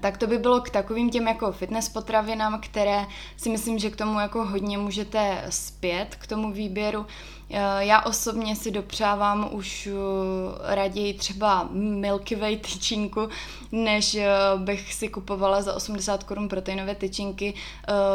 Tak 0.00 0.18
to 0.18 0.26
by 0.26 0.38
bylo 0.38 0.60
k 0.60 0.70
takovým 0.70 1.10
těm 1.10 1.28
jako 1.28 1.52
fitness 1.52 1.88
potravinám, 1.88 2.60
které 2.60 3.06
si 3.36 3.50
myslím, 3.50 3.78
že 3.78 3.90
k 3.90 3.96
tomu 3.96 4.20
jako 4.20 4.44
hodně 4.44 4.78
můžete 4.78 5.44
zpět, 5.48 6.16
k 6.18 6.26
tomu 6.26 6.52
výběru. 6.52 7.06
Eh, 7.50 7.84
já 7.84 8.02
osobně 8.02 8.56
si 8.56 8.70
dopřávám 8.70 9.48
už 9.52 9.86
eh, 9.86 10.74
raději 10.74 11.14
třeba 11.14 11.68
Milky 11.72 12.36
Way 12.36 12.56
tyčinku, 12.56 13.28
než 13.72 14.14
eh, 14.14 14.28
bych 14.56 14.94
si 14.94 15.08
kupovala 15.08 15.62
za 15.62 15.74
80 15.74 16.24
korun 16.24 16.48
proteinové 16.48 16.94
tyčinky. 16.94 17.54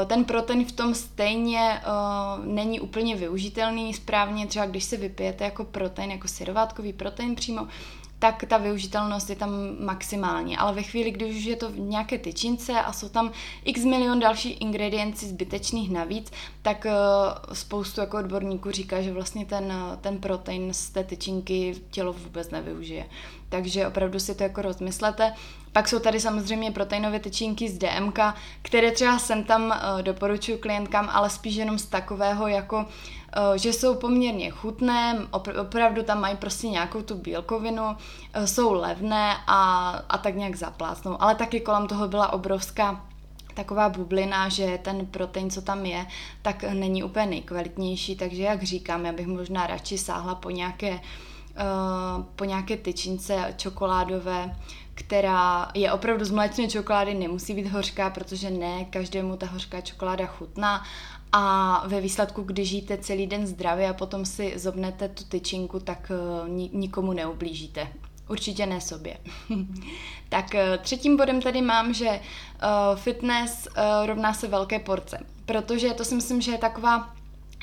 Ten 0.06 0.26
protein 0.26 0.66
v 0.66 0.72
tom 0.72 0.96
stejně 0.96 1.82
není 2.44 2.80
úplně 2.80 3.16
využitelný 3.16 3.94
správně, 3.94 4.48
třeba 4.48 4.66
když 4.66 4.84
se 4.84 4.98
vypijete 4.98 5.44
jako 5.44 5.64
protein, 5.64 6.12
jako 6.12 6.28
syrovátkový 6.28 6.94
protein 6.94 7.36
přímo, 7.36 7.68
tak 8.20 8.44
ta 8.48 8.58
využitelnost 8.58 9.30
je 9.30 9.36
tam 9.36 9.52
maximální. 9.80 10.58
Ale 10.58 10.74
ve 10.74 10.84
chvíli, 10.84 11.12
kdy 11.12 11.26
už 11.26 11.44
je 11.44 11.56
to 11.56 11.70
v 11.70 11.80
nějaké 11.80 12.18
tyčince 12.18 12.74
a 12.74 12.94
jsou 12.94 13.10
tam 13.10 13.32
x 13.66 13.84
milion 13.86 14.20
dalších 14.20 14.62
ingrediencí 14.62 15.28
zbytečných 15.28 15.92
navíc, 15.92 16.32
tak 16.62 16.86
uh, 16.86 17.54
spoustu 17.54 18.02
jako 18.02 18.18
odborníků 18.18 18.72
říká, 18.72 19.02
že 19.02 19.14
vlastně 19.14 19.46
ten, 19.46 19.74
ten 20.02 20.18
protein 20.18 20.74
z 20.74 20.90
té 20.90 21.04
tyčinky 21.04 21.76
tělo 21.92 22.14
vůbec 22.14 22.52
nevyužije. 22.52 23.06
Takže 23.50 23.88
opravdu 23.88 24.20
si 24.20 24.36
to 24.36 24.44
jako 24.44 24.62
rozmyslete. 24.62 25.34
Pak 25.72 25.88
jsou 25.88 26.00
tady 26.00 26.20
samozřejmě 26.20 26.72
proteinové 26.72 27.20
tyčinky 27.20 27.70
z 27.70 27.78
DMK, 27.78 28.20
které 28.62 28.92
třeba 28.92 29.20
sem 29.20 29.44
tam 29.44 29.66
uh, 29.66 30.02
doporučuji 30.02 30.58
klientkám, 30.58 31.10
ale 31.12 31.30
spíš 31.30 31.56
jenom 31.56 31.80
z 31.80 31.86
takového 31.86 32.48
jako 32.48 32.86
Eh, 32.86 33.19
že 33.56 33.74
jsou 33.74 33.96
poměrně 33.96 34.50
chutné, 34.50 35.28
opravdu 35.62 36.04
tam 36.04 36.22
mají 36.22 36.38
prostě 36.38 36.68
nějakou 36.68 37.02
tu 37.02 37.16
bílkovinu, 37.16 37.98
eh, 38.34 38.48
jsou 38.48 38.74
levné 38.74 39.36
a, 39.48 39.90
a 40.10 40.18
tak 40.18 40.36
nějak 40.36 40.56
zaplácnou. 40.56 41.22
Ale 41.22 41.36
taky 41.36 41.60
kolem 41.60 41.88
toho 41.88 42.08
byla 42.08 42.34
obrovská 42.34 43.06
taková 43.54 43.90
bublina, 43.90 44.50
že 44.50 44.80
ten 44.82 45.06
protein, 45.06 45.50
co 45.50 45.62
tam 45.62 45.86
je, 45.86 46.06
tak 46.42 46.64
není 46.64 47.04
úplně 47.04 47.26
nejkvalitnější, 47.26 48.16
takže 48.16 48.44
jak 48.44 48.64
říkám, 48.64 49.06
já 49.06 49.12
bych 49.12 49.28
možná 49.28 49.68
radši 49.68 49.98
sáhla 49.98 50.36
po 50.36 50.50
nějaké, 50.50 50.92
uh, 50.92 52.24
po 52.36 52.46
nějaké 52.46 52.78
tyčince 52.78 53.54
čokoládové, 53.58 54.56
která 54.94 55.72
je 55.74 55.92
opravdu 55.92 56.26
z 56.26 56.32
mléčné 56.32 56.68
čokolády, 56.68 57.14
nemusí 57.14 57.54
být 57.54 57.68
hořká, 57.68 58.10
protože 58.10 58.50
ne 58.50 58.86
každému 58.86 59.38
ta 59.38 59.46
hořká 59.46 59.82
čokoláda 59.82 60.26
chutná 60.26 60.84
a 61.32 61.84
ve 61.88 62.02
výsledku, 62.02 62.44
když 62.44 62.70
žijete 62.70 62.98
celý 62.98 63.28
den 63.28 63.48
zdravě 63.48 63.90
a 63.90 63.94
potom 63.94 64.26
si 64.26 64.54
zobnete 64.56 65.10
tu 65.10 65.24
tyčinku, 65.24 65.80
tak 65.80 66.12
uh, 66.42 66.50
nikomu 66.74 67.14
neublížíte. 67.14 67.88
Určitě 68.30 68.66
ne 68.66 68.82
sobě. 68.82 69.18
tak 70.30 70.46
uh, 70.54 70.60
třetím 70.82 71.18
bodem 71.18 71.42
tady 71.42 71.62
mám, 71.62 71.94
že 71.94 72.10
uh, 72.10 72.98
fitness 73.00 73.68
rovná 74.06 74.34
se 74.34 74.48
velké 74.48 74.80
porce. 74.80 75.20
Protože 75.46 75.94
to 75.94 76.06
si 76.06 76.16
myslím, 76.16 76.42
že 76.42 76.52
je 76.52 76.58
taková 76.58 77.14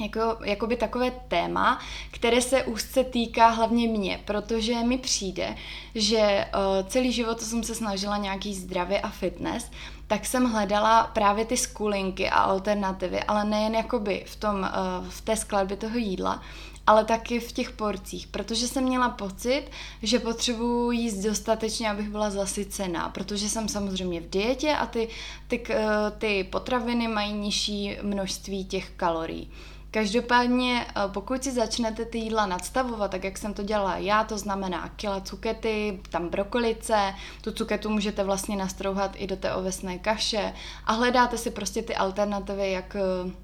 jako, 0.01 0.45
jakoby 0.45 0.77
takové 0.77 1.11
téma, 1.11 1.81
které 2.11 2.41
se 2.41 2.65
úzce 2.65 3.05
týká 3.05 3.49
hlavně 3.49 3.89
mě, 3.89 4.21
protože 4.25 4.83
mi 4.83 4.99
přijde, 4.99 5.57
že 5.95 6.47
uh, 6.55 6.89
celý 6.89 7.13
život 7.13 7.41
jsem 7.41 7.63
se 7.63 7.75
snažila 7.75 8.17
nějaký 8.17 8.55
zdravě 8.55 9.01
a 9.01 9.09
fitness, 9.09 9.71
tak 10.07 10.27
jsem 10.27 10.45
hledala 10.45 11.05
právě 11.05 11.45
ty 11.45 11.57
skulinky 11.57 12.31
a 12.31 12.39
alternativy, 12.39 13.23
ale 13.23 13.45
nejen 13.45 13.75
jakoby 13.75 14.25
v, 14.27 14.37
tom, 14.37 14.61
uh, 14.61 15.09
v 15.09 15.21
té 15.21 15.37
skladbě 15.37 15.77
toho 15.77 15.99
jídla, 15.99 16.43
ale 16.87 17.05
taky 17.05 17.41
v 17.41 17.53
těch 17.53 17.71
porcích, 17.71 18.27
protože 18.27 18.69
jsem 18.69 18.85
měla 18.85 19.09
pocit, 19.09 19.63
že 20.03 20.19
potřebuji 20.19 20.91
jíst 20.91 21.17
dostatečně, 21.19 21.91
abych 21.91 22.09
byla 22.09 22.31
zasycená, 22.31 23.09
protože 23.09 23.49
jsem 23.49 23.69
samozřejmě 23.69 24.21
v 24.21 24.31
dietě 24.31 24.73
a 24.73 24.87
ty, 24.87 25.09
ty, 25.49 25.59
ty, 25.59 25.75
ty 26.19 26.45
potraviny 26.45 27.09
mají 27.09 27.33
nižší 27.33 27.99
množství 28.03 28.65
těch 28.65 28.91
kalorií. 28.91 29.51
Každopádně, 29.91 30.87
eh, 30.89 30.93
pokud 31.09 31.45
si 31.45 31.53
začnete 31.53 32.05
ty 32.05 32.19
jídla 32.19 32.47
nadstavovat, 32.47 33.11
tak 33.11 33.25
jak 33.25 33.39
jsem 33.39 33.55
to 33.55 33.63
dělala 33.63 33.97
já, 33.97 34.25
to 34.25 34.39
znamená 34.39 34.89
kila 34.97 35.21
cukety, 35.21 36.01
tam 36.11 36.29
brokolice, 36.29 37.15
tu 37.41 37.53
cuketu 37.53 37.91
můžete 37.91 38.25
vlastně 38.25 38.57
nastrouhat 38.57 39.13
i 39.15 39.27
do 39.27 39.37
té 39.37 39.55
ovesné 39.55 39.99
kaše 39.99 40.53
a 40.85 40.93
hledáte 40.93 41.39
si 41.39 41.51
prostě 41.51 41.83
ty 41.83 41.97
alternativy, 41.97 42.73
jak 42.73 42.97
eh, 42.97 43.01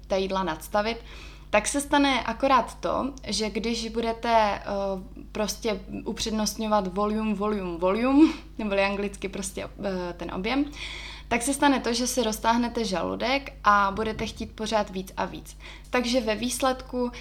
ta 0.07 0.15
jídla 0.15 0.43
nadstavit, 0.43 0.97
tak 1.49 1.67
se 1.67 1.81
stane 1.81 2.23
akorát 2.23 2.77
to, 2.79 3.13
že 3.27 3.49
když 3.49 3.89
budete 3.89 4.61
uh, 4.65 5.01
prostě 5.31 5.79
upřednostňovat 6.05 6.93
volume, 6.93 7.33
volume, 7.33 7.77
volume, 7.77 8.33
nebo 8.57 8.75
anglicky 8.85 9.29
prostě 9.29 9.69
ten 10.17 10.33
objem, 10.33 10.65
tak 11.33 11.41
se 11.41 11.53
stane 11.53 11.79
to, 11.79 11.93
že 11.93 12.07
si 12.07 12.23
roztáhnete 12.23 12.85
žaludek 12.85 13.53
a 13.63 13.91
budete 13.95 14.25
chtít 14.25 14.51
pořád 14.55 14.89
víc 14.89 15.13
a 15.17 15.25
víc. 15.25 15.57
Takže 15.89 16.21
ve 16.21 16.35
výsledku, 16.35 17.11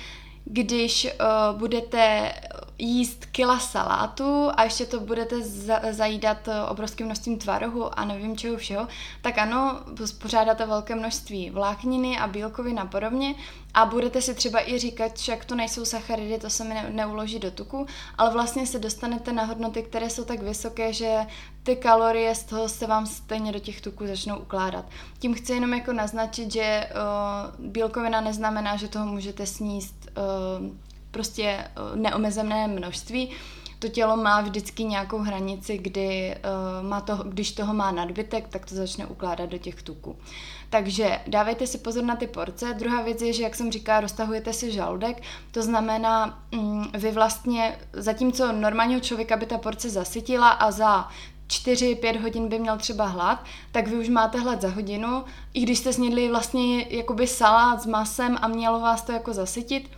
když 0.44 1.04
uh, 1.04 1.58
budete 1.58 2.32
jíst 2.78 3.26
kila 3.26 3.58
salátu 3.58 4.48
a 4.56 4.64
ještě 4.64 4.86
to 4.86 5.00
budete 5.00 5.42
za, 5.42 5.80
zajídat 5.90 6.48
eh, 6.48 6.62
obrovským 6.62 7.06
množstvím 7.06 7.38
tvarohu 7.38 7.98
a 7.98 8.04
nevím 8.04 8.36
čeho 8.36 8.56
všeho, 8.56 8.88
tak 9.22 9.38
ano, 9.38 9.80
pořádáte 10.18 10.66
velké 10.66 10.94
množství 10.94 11.50
vlákniny 11.50 12.18
a 12.18 12.26
bílkovin 12.26 12.80
a 12.80 12.86
podobně 12.86 13.34
a 13.74 13.86
budete 13.86 14.22
si 14.22 14.34
třeba 14.34 14.70
i 14.70 14.78
říkat, 14.78 15.18
že 15.18 15.32
jak 15.32 15.44
to 15.44 15.54
nejsou 15.54 15.84
sacharidy, 15.84 16.38
to 16.38 16.50
se 16.50 16.64
mi 16.64 16.74
ne, 16.74 16.86
neuloží 16.90 17.38
do 17.38 17.50
tuku, 17.50 17.86
ale 18.18 18.30
vlastně 18.32 18.66
se 18.66 18.78
dostanete 18.78 19.32
na 19.32 19.44
hodnoty, 19.44 19.82
které 19.82 20.10
jsou 20.10 20.24
tak 20.24 20.42
vysoké, 20.42 20.92
že 20.92 21.26
ty 21.62 21.76
kalorie 21.76 22.34
z 22.34 22.44
toho 22.44 22.68
se 22.68 22.86
vám 22.86 23.06
stejně 23.06 23.52
do 23.52 23.58
těch 23.58 23.80
tuků 23.80 24.06
začnou 24.06 24.38
ukládat. 24.38 24.84
Tím 25.18 25.34
chci 25.34 25.52
jenom 25.52 25.74
jako 25.74 25.92
naznačit, 25.92 26.52
že 26.52 26.88
uh, 27.58 27.66
bílkovina 27.66 28.20
neznamená, 28.20 28.76
že 28.76 28.88
toho 28.88 29.06
můžete 29.06 29.46
sníst 29.46 30.10
uh, 30.60 30.66
prostě 31.10 31.42
eh, 31.44 31.96
neomezené 31.96 32.68
množství. 32.68 33.30
To 33.78 33.88
tělo 33.88 34.16
má 34.16 34.40
vždycky 34.40 34.84
nějakou 34.84 35.18
hranici, 35.18 35.78
kdy 35.78 36.36
uh, 36.36 36.88
má 36.88 37.00
to, 37.00 37.16
když 37.16 37.52
toho 37.52 37.74
má 37.74 37.90
nadbytek, 37.90 38.48
tak 38.48 38.66
to 38.66 38.74
začne 38.74 39.06
ukládat 39.06 39.50
do 39.50 39.58
těch 39.58 39.82
tuků. 39.82 40.16
Takže 40.70 41.20
dávejte 41.26 41.66
si 41.66 41.78
pozor 41.78 42.04
na 42.04 42.16
ty 42.16 42.26
porce. 42.26 42.74
Druhá 42.78 43.02
věc 43.02 43.22
je, 43.22 43.32
že, 43.32 43.42
jak 43.42 43.54
jsem 43.54 43.72
říkala, 43.72 44.00
roztahujete 44.00 44.52
si 44.52 44.72
žaludek. 44.72 45.22
To 45.50 45.62
znamená, 45.62 46.42
mm, 46.52 46.86
vy 46.94 47.10
vlastně, 47.10 47.78
zatímco 47.92 48.52
normálního 48.52 49.00
člověka 49.00 49.36
by 49.36 49.46
ta 49.46 49.58
porce 49.58 49.90
zasytila 49.90 50.48
a 50.48 50.70
za 50.70 51.08
4-5 51.52 52.20
hodin 52.20 52.48
by 52.48 52.58
měl 52.58 52.78
třeba 52.78 53.06
hlad, 53.06 53.44
tak 53.72 53.88
vy 53.88 53.96
už 53.96 54.08
máte 54.08 54.38
hlad 54.38 54.62
za 54.62 54.68
hodinu, 54.68 55.24
i 55.54 55.60
když 55.60 55.78
jste 55.78 55.92
snědli 55.92 56.28
vlastně 56.28 56.86
jakoby 56.90 57.26
salát 57.26 57.82
s 57.82 57.86
masem 57.86 58.38
a 58.40 58.48
mělo 58.48 58.80
vás 58.80 59.02
to 59.02 59.12
jako 59.12 59.32
zasytit, 59.32 59.90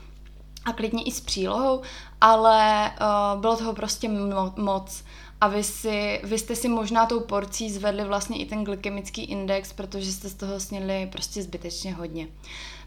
a 0.65 0.73
klidně 0.73 1.03
i 1.03 1.11
s 1.11 1.21
přílohou, 1.21 1.83
ale 2.21 2.91
uh, 2.91 3.41
bylo 3.41 3.57
toho 3.57 3.73
prostě 3.73 4.09
mo- 4.09 4.53
moc. 4.57 5.05
A 5.41 5.49
vy, 5.49 5.65
si, 5.65 6.21
vy 6.25 6.39
jste 6.39 6.57
si 6.57 6.69
možná 6.69 7.07
tou 7.07 7.21
porcí 7.21 7.71
zvedli 7.71 8.05
vlastně 8.05 8.39
i 8.39 8.47
ten 8.47 8.65
glykemický 8.65 9.25
index, 9.25 9.73
protože 9.73 10.13
jste 10.13 10.29
z 10.29 10.35
toho 10.35 10.61
snědli 10.61 11.09
prostě 11.13 11.43
zbytečně 11.43 11.95
hodně. 11.95 12.29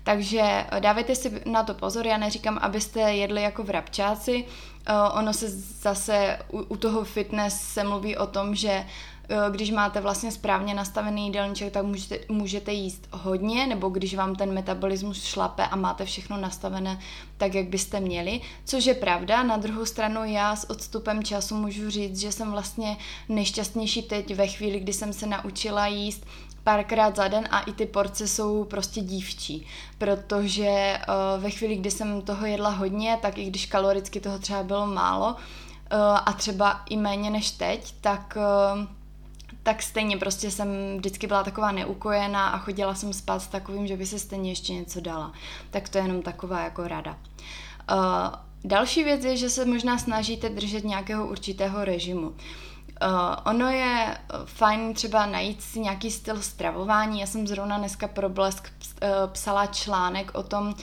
Takže 0.07 0.41
eh, 0.41 0.79
dávejte 0.79 1.15
si 1.15 1.41
na 1.45 1.63
to 1.63 1.73
pozor, 1.73 2.07
já 2.07 2.17
neříkám, 2.17 2.59
abyste 2.61 2.99
jedli 2.99 3.41
jako 3.41 3.63
vrabčáci, 3.63 4.45
uh, 4.89 5.17
ono 5.19 5.33
se 5.33 5.49
zase 5.81 6.39
u, 6.51 6.59
u 6.59 6.77
toho 6.77 7.03
fitness 7.03 7.61
se 7.61 7.83
mluví 7.83 8.17
o 8.17 8.27
tom, 8.27 8.55
že 8.55 8.85
Eh, 9.29 9.51
když 9.51 9.71
máte 9.71 10.01
vlastně 10.01 10.31
správně 10.31 10.73
nastavený 10.73 11.25
jídelníček, 11.25 11.73
tak 11.73 11.85
můžete, 11.85 12.19
můžete 12.29 12.73
jíst 12.73 13.07
hodně, 13.11 13.67
nebo 13.67 13.89
když 13.89 14.15
vám 14.15 14.35
ten 14.35 14.53
metabolismus 14.53 15.23
šlape 15.23 15.67
a 15.67 15.75
máte 15.75 16.05
všechno 16.05 16.37
nastavené 16.37 16.99
tak, 17.37 17.55
jak 17.55 17.67
byste 17.67 17.99
měli, 17.99 18.41
což 18.65 18.85
je 18.85 18.93
pravda. 18.93 19.43
Na 19.43 19.57
druhou 19.57 19.85
stranu 19.85 20.23
já 20.23 20.55
s 20.55 20.69
odstupem 20.69 21.23
času 21.23 21.55
můžu 21.55 21.89
říct, 21.89 22.19
že 22.19 22.31
jsem 22.31 22.51
vlastně 22.51 22.97
nejšťastnější 23.29 24.01
teď 24.01 24.35
ve 24.35 24.47
chvíli, 24.47 24.79
kdy 24.79 24.93
jsem 24.93 25.13
se 25.13 25.27
naučila 25.27 25.87
jíst 25.87 26.25
párkrát 26.67 27.15
za 27.15 27.27
den 27.27 27.47
a 27.51 27.59
i 27.59 27.71
ty 27.71 27.85
porce 27.85 28.27
jsou 28.27 28.63
prostě 28.63 29.01
dívčí, 29.01 29.67
protože 29.97 30.99
uh, 30.99 31.43
ve 31.43 31.49
chvíli, 31.49 31.75
kdy 31.75 31.91
jsem 31.91 32.21
toho 32.21 32.45
jedla 32.45 32.69
hodně, 32.69 33.17
tak 33.21 33.37
i 33.37 33.45
když 33.45 33.65
kaloricky 33.65 34.19
toho 34.19 34.39
třeba 34.39 34.63
bylo 34.63 34.87
málo, 34.87 35.35
a 36.25 36.33
třeba 36.33 36.81
i 36.89 36.97
méně 36.97 37.29
než 37.29 37.51
teď, 37.51 37.93
tak 38.01 38.37
tak 39.63 39.83
stejně 39.83 40.17
prostě 40.17 40.51
jsem 40.51 40.97
vždycky 40.97 41.27
byla 41.27 41.43
taková 41.43 41.71
neukojená 41.71 42.47
a 42.47 42.57
chodila 42.57 42.95
jsem 42.95 43.13
spát 43.13 43.39
s 43.39 43.47
takovým, 43.47 43.87
že 43.87 43.97
by 43.97 44.05
se 44.05 44.19
stejně 44.19 44.51
ještě 44.51 44.73
něco 44.73 45.01
dala. 45.01 45.33
Tak 45.71 45.89
to 45.89 45.97
je 45.97 46.03
jenom 46.03 46.21
taková 46.21 46.61
jako 46.61 46.87
rada. 46.87 47.17
Uh, 47.91 47.97
další 48.63 49.03
věc 49.03 49.25
je, 49.25 49.37
že 49.37 49.49
se 49.49 49.65
možná 49.65 49.97
snažíte 49.97 50.49
držet 50.49 50.83
nějakého 50.83 51.27
určitého 51.27 51.85
režimu. 51.85 52.33
Uh, 53.01 53.35
ono 53.45 53.69
je 53.69 54.17
fajn 54.45 54.93
třeba 54.93 55.25
najít 55.25 55.61
si 55.61 55.79
nějaký 55.79 56.11
styl 56.11 56.41
stravování. 56.41 57.19
Já 57.19 57.27
jsem 57.27 57.47
zrovna 57.47 57.77
dneska 57.77 58.07
pro 58.07 58.29
Blesk 58.29 58.71
psala 59.27 59.65
článek 59.65 60.31
o 60.33 60.43
tom, 60.43 60.75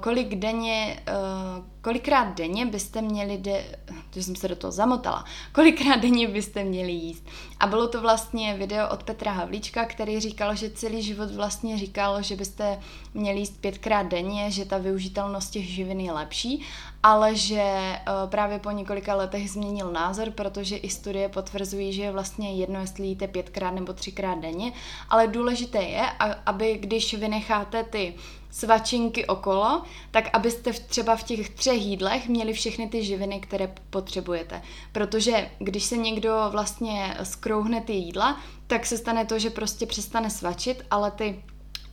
kolik 0.00 0.34
denně, 0.34 1.02
uh, 1.08 1.64
kolikrát 1.80 2.24
denně 2.24 2.66
byste 2.66 3.02
měli, 3.02 3.38
de, 3.38 3.64
to 4.10 4.22
jsem 4.22 4.36
se 4.36 4.48
do 4.48 4.56
toho 4.56 4.70
zamotala, 4.70 5.24
kolikrát 5.52 5.96
denně 5.96 6.28
byste 6.28 6.64
měli 6.64 6.92
jíst. 6.92 7.24
A 7.60 7.66
bylo 7.66 7.88
to 7.88 8.00
vlastně 8.00 8.54
video 8.54 8.88
od 8.88 9.02
Petra 9.02 9.32
Havlíčka, 9.32 9.84
který 9.84 10.20
říkal, 10.20 10.54
že 10.54 10.70
celý 10.70 11.02
život 11.02 11.30
vlastně 11.30 11.78
říkal, 11.78 12.22
že 12.22 12.36
byste 12.36 12.80
měli 13.14 13.38
jíst 13.38 13.60
pětkrát 13.60 14.06
denně, 14.06 14.50
že 14.50 14.64
ta 14.64 14.78
využitelnost 14.78 15.52
těch 15.52 15.68
živin 15.68 16.00
je 16.00 16.12
lepší, 16.12 16.62
ale 17.02 17.34
že 17.34 17.62
uh, 17.62 18.30
právě 18.30 18.58
po 18.58 18.70
několika 18.70 19.14
letech 19.14 19.50
změnil 19.50 19.92
názor, 19.92 20.30
protože 20.30 20.76
i 20.76 20.90
studie 20.90 21.28
potvrzují, 21.28 21.92
že 21.92 22.02
je 22.02 22.12
vlastně 22.12 22.54
jedno, 22.54 22.80
jestli 22.80 23.06
jíte 23.06 23.28
pětkrát 23.28 23.74
nebo 23.74 23.92
třikrát 23.92 24.38
denně, 24.38 24.72
ale 25.08 25.26
důležité 25.26 25.82
je, 25.82 26.06
aby 26.46 26.78
když 26.78 27.14
vynecháte 27.14 27.84
ty 27.84 28.14
svačinky 28.50 29.26
okolo, 29.26 29.82
tak 30.10 30.24
abyste 30.32 30.72
třeba 30.72 31.16
v 31.16 31.22
těch 31.22 31.50
třech 31.50 31.82
jídlech 31.82 32.28
měli 32.28 32.52
všechny 32.52 32.88
ty 32.88 33.04
živiny, 33.04 33.40
které 33.40 33.74
potřebujete. 33.90 34.62
Protože 34.92 35.50
když 35.58 35.84
se 35.84 35.96
někdo 35.96 36.46
vlastně 36.50 37.16
skrouhne 37.22 37.80
ty 37.80 37.92
jídla, 37.92 38.40
tak 38.66 38.86
se 38.86 38.98
stane 38.98 39.24
to, 39.24 39.38
že 39.38 39.50
prostě 39.50 39.86
přestane 39.86 40.30
svačit, 40.30 40.84
ale 40.90 41.10
ty 41.10 41.42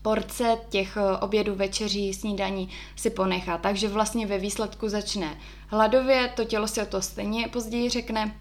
porce 0.01 0.57
těch 0.69 0.97
eh, 0.97 1.17
obědů, 1.17 1.55
večeří, 1.55 2.13
snídaní 2.13 2.69
si 2.95 3.09
ponechá. 3.09 3.57
Takže 3.57 3.87
vlastně 3.87 4.27
ve 4.27 4.37
výsledku 4.37 4.89
začne 4.89 5.37
hladově, 5.67 6.33
to 6.35 6.45
tělo 6.45 6.67
si 6.67 6.81
o 6.81 6.85
to 6.85 7.01
stejně 7.01 7.47
později 7.47 7.89
řekne, 7.89 8.35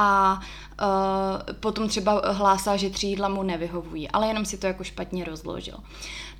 a 0.00 0.40
uh, 0.82 1.54
potom 1.60 1.88
třeba 1.88 2.22
hlásá, 2.32 2.76
že 2.76 2.90
tři 2.90 3.06
jídla 3.06 3.28
mu 3.28 3.42
nevyhovují, 3.42 4.10
ale 4.10 4.26
jenom 4.28 4.44
si 4.44 4.58
to 4.58 4.66
jako 4.66 4.84
špatně 4.84 5.24
rozložil. 5.24 5.74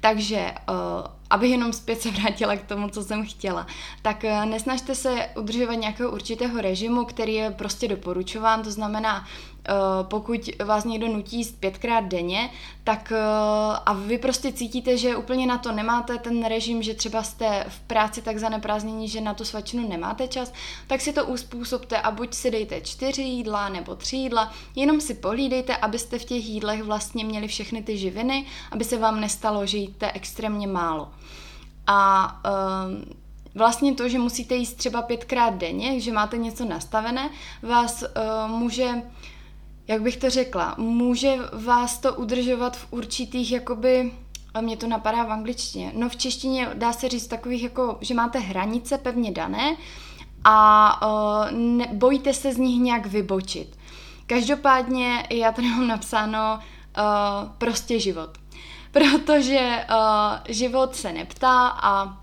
Takže, 0.01 0.55
uh, 0.69 0.77
abych 1.31 1.51
jenom 1.51 1.73
zpět 1.73 2.01
se 2.01 2.11
vrátila 2.11 2.57
k 2.57 2.67
tomu, 2.67 2.89
co 2.89 3.03
jsem 3.03 3.27
chtěla, 3.27 3.67
tak 4.03 4.25
uh, 4.25 4.47
nesnažte 4.47 4.95
se 4.95 5.29
udržovat 5.37 5.75
nějakého 5.75 6.11
určitého 6.11 6.61
režimu, 6.61 7.05
který 7.05 7.35
je 7.35 7.51
prostě 7.51 7.89
doporučován, 7.89 8.63
to 8.63 8.71
znamená, 8.71 9.27
pokud 10.03 10.51
vás 10.65 10.85
někdo 10.85 11.09
nutí 11.09 11.37
jíst 11.37 11.61
pětkrát 11.61 12.05
denně, 12.05 12.51
tak 12.85 13.13
eh, 13.13 13.19
a 13.87 13.93
vy 13.93 14.19
prostě 14.19 14.53
cítíte, 14.53 14.97
že 14.97 15.17
úplně 15.17 15.47
na 15.47 15.59
to 15.59 15.73
nemáte 15.73 16.19
ten 16.19 16.45
režim, 16.45 16.83
že 16.83 16.95
třeba 16.95 17.23
jste 17.23 17.65
v 17.69 17.81
práci 17.81 18.23
tak 18.23 18.39
zaneprázdnění, 18.39 19.09
že 19.09 19.21
na 19.21 19.35
tu 19.35 19.45
svačinu 19.45 19.89
nemáte 19.89 20.29
čas, 20.29 20.53
tak 20.87 21.01
si 21.01 21.13
to 21.13 21.27
uspůsobte 21.27 22.01
a 22.01 22.11
buď 22.11 22.35
si 22.35 22.51
dejte 22.51 22.81
čtyři 22.81 23.23
jídla 23.23 23.69
nebo 23.69 23.95
tři 23.95 24.17
jídla, 24.17 24.53
jenom 24.75 25.01
si 25.01 25.15
pohlídejte, 25.15 25.77
abyste 25.77 26.19
v 26.19 26.25
těch 26.25 26.47
jídlech 26.47 26.83
vlastně 26.83 27.25
měli 27.25 27.49
všechny 27.49 27.83
ty 27.83 27.99
živiny, 27.99 28.47
aby 28.71 28.85
se 28.85 28.99
vám 28.99 29.21
nestalo, 29.21 29.67
že 29.67 29.79
jíte 29.79 30.13
extrémně 30.13 30.67
málo. 30.67 31.09
A 31.87 32.33
um, 32.87 33.05
vlastně 33.55 33.95
to, 33.95 34.09
že 34.09 34.19
musíte 34.19 34.55
jíst 34.55 34.75
třeba 34.75 35.03
pětkrát 35.03 35.55
denně, 35.55 36.01
že 36.01 36.13
máte 36.13 36.37
něco 36.37 36.65
nastavené, 36.65 37.31
vás 37.63 38.03
uh, 38.03 38.51
může 38.51 38.89
jak 39.89 40.03
bych 40.03 40.17
to 40.17 40.31
řekla, 40.31 40.75
může 40.79 41.37
vás 41.53 41.99
to 41.99 42.15
udržovat 42.15 42.77
v 42.77 42.87
určitých 42.91 43.53
jakoby 43.53 44.13
a 44.55 44.61
mě 44.61 44.77
to 44.77 44.87
napadá 44.87 45.25
v 45.25 45.33
angličtině. 45.33 45.93
No 45.95 46.09
v 46.09 46.17
češtině 46.17 46.69
dá 46.75 46.93
se 46.93 47.09
říct 47.09 47.27
takových 47.27 47.63
jako, 47.63 47.99
že 48.01 48.15
máte 48.15 48.39
hranice 48.39 48.99
pevně 48.99 49.33
dané 49.33 49.77
a 50.45 51.01
uh, 51.07 51.59
ne, 51.59 51.87
bojíte 51.93 52.35
se 52.35 52.53
z 52.53 52.57
nich 52.57 52.81
nějak 52.81 53.07
vybočit. 53.07 53.79
Každopádně 54.27 55.27
já 55.31 55.53
tady 55.53 55.69
mám 55.69 55.87
napsáno 55.87 56.59
uh, 56.59 57.49
prostě 57.59 58.01
život. 58.01 58.31
Protože 58.93 59.87
uh, 59.91 60.37
život 60.49 60.97
se 60.97 61.13
neptá 61.13 61.69
a 61.69 62.17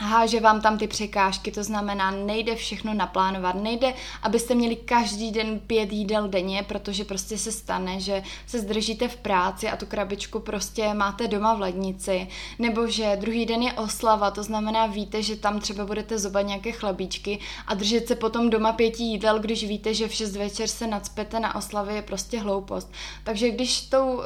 háže 0.00 0.40
vám 0.40 0.60
tam 0.60 0.78
ty 0.78 0.86
překážky, 0.86 1.52
to 1.52 1.64
znamená, 1.64 2.10
nejde 2.10 2.56
všechno 2.56 2.94
naplánovat, 2.94 3.54
nejde, 3.54 3.94
abyste 4.22 4.54
měli 4.54 4.76
každý 4.76 5.30
den 5.30 5.60
pět 5.66 5.92
jídel 5.92 6.28
denně, 6.28 6.62
protože 6.62 7.04
prostě 7.04 7.38
se 7.38 7.52
stane, 7.52 8.00
že 8.00 8.22
se 8.46 8.60
zdržíte 8.60 9.08
v 9.08 9.16
práci 9.16 9.68
a 9.68 9.76
tu 9.76 9.86
krabičku 9.86 10.40
prostě 10.40 10.94
máte 10.94 11.28
doma 11.28 11.54
v 11.54 11.60
lednici, 11.60 12.28
nebo 12.58 12.86
že 12.86 13.16
druhý 13.20 13.46
den 13.46 13.62
je 13.62 13.72
oslava, 13.72 14.30
to 14.30 14.42
znamená, 14.42 14.86
víte, 14.86 15.22
že 15.22 15.36
tam 15.36 15.60
třeba 15.60 15.86
budete 15.86 16.18
zobat 16.18 16.46
nějaké 16.46 16.72
chlebíčky 16.72 17.38
a 17.66 17.74
držet 17.74 18.08
se 18.08 18.14
potom 18.14 18.50
doma 18.50 18.72
pěti 18.72 19.02
jídel, 19.02 19.38
když 19.38 19.64
víte, 19.64 19.94
že 19.94 20.08
v 20.08 20.14
6 20.14 20.36
večer 20.36 20.68
se 20.68 20.86
nadspete 20.86 21.40
na 21.40 21.54
oslavě, 21.54 21.94
je 21.94 22.02
prostě 22.02 22.40
hloupost. 22.40 22.92
Takže 23.24 23.50
když 23.50 23.80
tou 23.80 24.22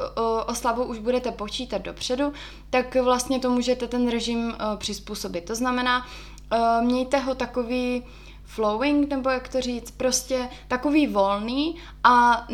oslavou 0.47 0.83
už 0.83 0.99
budete 0.99 1.31
počítat 1.31 1.81
dopředu, 1.81 2.33
tak 2.69 2.95
vlastně 2.95 3.39
to 3.39 3.49
můžete 3.49 3.87
ten 3.87 4.09
režim 4.09 4.55
přizpůsobit. 4.77 5.45
To 5.45 5.55
znamená, 5.55 5.64
uh, 5.73 6.85
mějte 6.85 7.19
ho 7.19 7.35
takový 7.35 8.03
flowing, 8.43 9.09
nebo 9.09 9.29
jak 9.29 9.47
to 9.47 9.61
říct, 9.61 9.91
prostě 9.91 10.49
takový 10.67 11.07
volný 11.07 11.75
a 12.03 12.47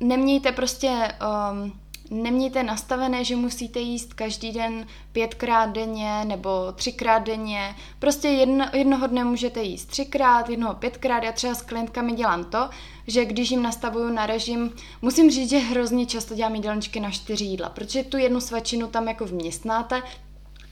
nemějte 0.00 0.52
prostě 0.52 1.12
um, 1.52 1.72
nemějte 2.12 2.62
nastavené, 2.62 3.24
že 3.24 3.36
musíte 3.36 3.80
jíst 3.80 4.14
každý 4.14 4.52
den 4.52 4.86
pětkrát 5.12 5.70
denně 5.70 6.24
nebo 6.24 6.72
třikrát 6.72 7.18
denně. 7.18 7.76
Prostě 7.98 8.28
jedno, 8.28 8.66
jednoho 8.72 9.06
dne 9.06 9.24
můžete 9.24 9.62
jíst 9.62 9.84
třikrát, 9.84 10.48
jednoho 10.48 10.74
pětkrát. 10.74 11.22
Já 11.22 11.32
třeba 11.32 11.54
s 11.54 11.62
klientkami 11.62 12.12
dělám 12.12 12.44
to, 12.44 12.70
že 13.06 13.24
když 13.24 13.50
jim 13.50 13.62
nastavuju 13.62 14.08
na 14.12 14.26
režim, 14.26 14.72
musím 15.02 15.30
říct, 15.30 15.50
že 15.50 15.58
hrozně 15.58 16.06
často 16.06 16.34
dělám 16.34 16.54
jídelníčky 16.54 17.00
na 17.00 17.10
čtyři 17.10 17.44
jídla, 17.44 17.68
protože 17.68 18.04
tu 18.04 18.16
jednu 18.16 18.40
svačinu 18.40 18.86
tam 18.86 19.08
jako 19.08 19.26
vměstnáte, 19.26 20.02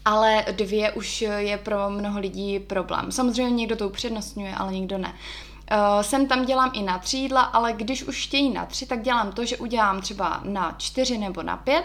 ale 0.05 0.45
dvě 0.53 0.93
už 0.93 1.23
je 1.37 1.59
pro 1.59 1.91
mnoho 1.91 2.21
lidí 2.21 2.59
problém. 2.59 3.13
Samozřejmě 3.13 3.57
někdo 3.57 3.77
to 3.77 3.89
upřednostňuje, 3.89 4.55
ale 4.55 4.73
někdo 4.73 4.99
ne. 4.99 5.15
Uh, 5.73 6.03
sem 6.03 6.27
tam 6.27 6.45
dělám 6.45 6.71
i 6.75 6.83
na 6.83 6.99
tři 6.99 7.17
jídla, 7.17 7.43
ale 7.43 7.73
když 7.73 8.03
už 8.03 8.27
chtějí 8.27 8.51
na 8.51 8.67
tři, 8.67 8.87
tak 8.87 9.03
dělám 9.03 9.33
to, 9.33 9.45
že 9.45 9.57
udělám 9.57 10.01
třeba 10.01 10.41
na 10.45 10.75
čtyři 10.79 11.19
nebo 11.19 11.43
na 11.43 11.57
pět 11.57 11.85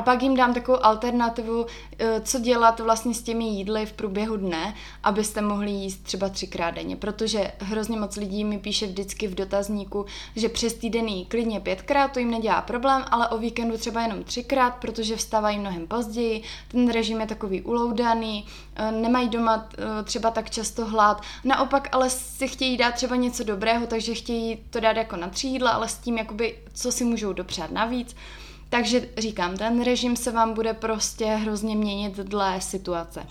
a 0.00 0.02
pak 0.02 0.22
jim 0.22 0.36
dám 0.36 0.54
takovou 0.54 0.84
alternativu, 0.84 1.66
eh, 1.98 2.20
co 2.20 2.38
dělat 2.40 2.80
vlastně 2.80 3.14
s 3.14 3.22
těmi 3.22 3.44
jídly 3.44 3.86
v 3.86 3.92
průběhu 3.92 4.36
dne, 4.36 4.74
abyste 5.02 5.40
mohli 5.40 5.70
jíst 5.70 6.02
třeba 6.02 6.28
třikrát 6.28 6.70
denně, 6.70 6.96
protože 6.96 7.52
hrozně 7.58 8.00
moc 8.00 8.16
lidí 8.16 8.44
mi 8.44 8.58
píše 8.58 8.86
vždycky 8.86 9.28
v 9.28 9.34
dotazníku, 9.34 10.06
že 10.36 10.48
přes 10.48 10.74
týden 10.74 11.06
jí 11.06 11.26
klidně 11.26 11.60
pětkrát, 11.60 12.12
to 12.12 12.18
jim 12.18 12.30
nedělá 12.30 12.62
problém, 12.62 13.04
ale 13.10 13.28
o 13.28 13.38
víkendu 13.38 13.78
třeba 13.78 14.02
jenom 14.02 14.24
třikrát, 14.24 14.70
protože 14.70 15.16
vstávají 15.16 15.58
mnohem 15.58 15.86
později, 15.86 16.42
ten 16.68 16.90
režim 16.90 17.20
je 17.20 17.26
takový 17.26 17.62
uloudaný, 17.62 18.46
eh, 18.76 18.92
nemají 18.92 19.28
doma 19.28 19.68
eh, 19.78 20.02
třeba 20.02 20.30
tak 20.30 20.50
často 20.50 20.86
hlad, 20.86 21.22
naopak 21.44 21.88
ale 21.92 22.10
si 22.10 22.48
chtějí 22.48 22.76
dát 22.76 22.94
třeba 22.94 23.16
něco 23.16 23.44
dobrého, 23.44 23.86
takže 23.86 24.14
chtějí 24.14 24.58
to 24.70 24.80
dát 24.80 24.96
jako 24.96 25.16
na 25.16 25.28
tři 25.28 25.46
jídla, 25.46 25.70
ale 25.70 25.88
s 25.88 25.98
tím 25.98 26.18
jakoby, 26.18 26.58
co 26.74 26.92
si 26.92 27.04
můžou 27.04 27.32
dopřát 27.32 27.70
navíc. 27.70 28.16
Takže 28.70 29.08
říkám, 29.18 29.56
ten 29.56 29.84
režim 29.84 30.16
se 30.16 30.30
vám 30.30 30.54
bude 30.54 30.74
prostě 30.74 31.26
hrozně 31.26 31.76
měnit 31.76 32.16
dle 32.16 32.60
situace. 32.60 33.26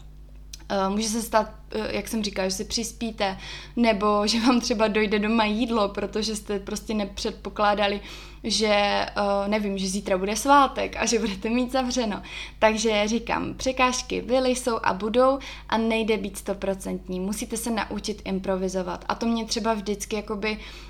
Eh, 0.72 0.90
může 0.90 1.08
se 1.08 1.22
stát, 1.22 1.52
eh, 1.72 1.96
jak 1.96 2.08
jsem 2.08 2.24
říkala, 2.24 2.48
že 2.50 2.56
si 2.56 2.66
přispíte, 2.66 3.38
nebo 3.76 4.28
že 4.28 4.40
vám 4.40 4.62
třeba 4.62 4.88
dojde 4.88 5.20
doma 5.20 5.46
jídlo, 5.46 5.90
protože 5.90 6.36
jste 6.36 6.60
prostě 6.60 6.94
nepředpokládali, 6.94 8.02
že 8.44 8.68
eh, 8.68 9.48
nevím, 9.48 9.78
že 9.78 9.88
zítra 9.88 10.18
bude 10.18 10.36
svátek 10.36 10.96
a 11.00 11.06
že 11.06 11.20
budete 11.20 11.50
mít 11.50 11.72
zavřeno. 11.72 12.22
Takže 12.60 13.08
říkám, 13.08 13.54
překážky 13.54 14.22
byly, 14.22 14.50
jsou 14.50 14.80
a 14.84 14.94
budou 14.94 15.40
a 15.70 15.78
nejde 15.78 16.18
být 16.18 16.38
stoprocentní. 16.38 17.20
Musíte 17.20 17.58
se 17.58 17.72
naučit 17.72 18.22
improvizovat. 18.26 19.06
A 19.08 19.16
to 19.16 19.26
mě 19.26 19.46
třeba 19.46 19.74
vždycky 19.74 20.16
jakoby 20.16 20.58
Eh, 20.58 20.89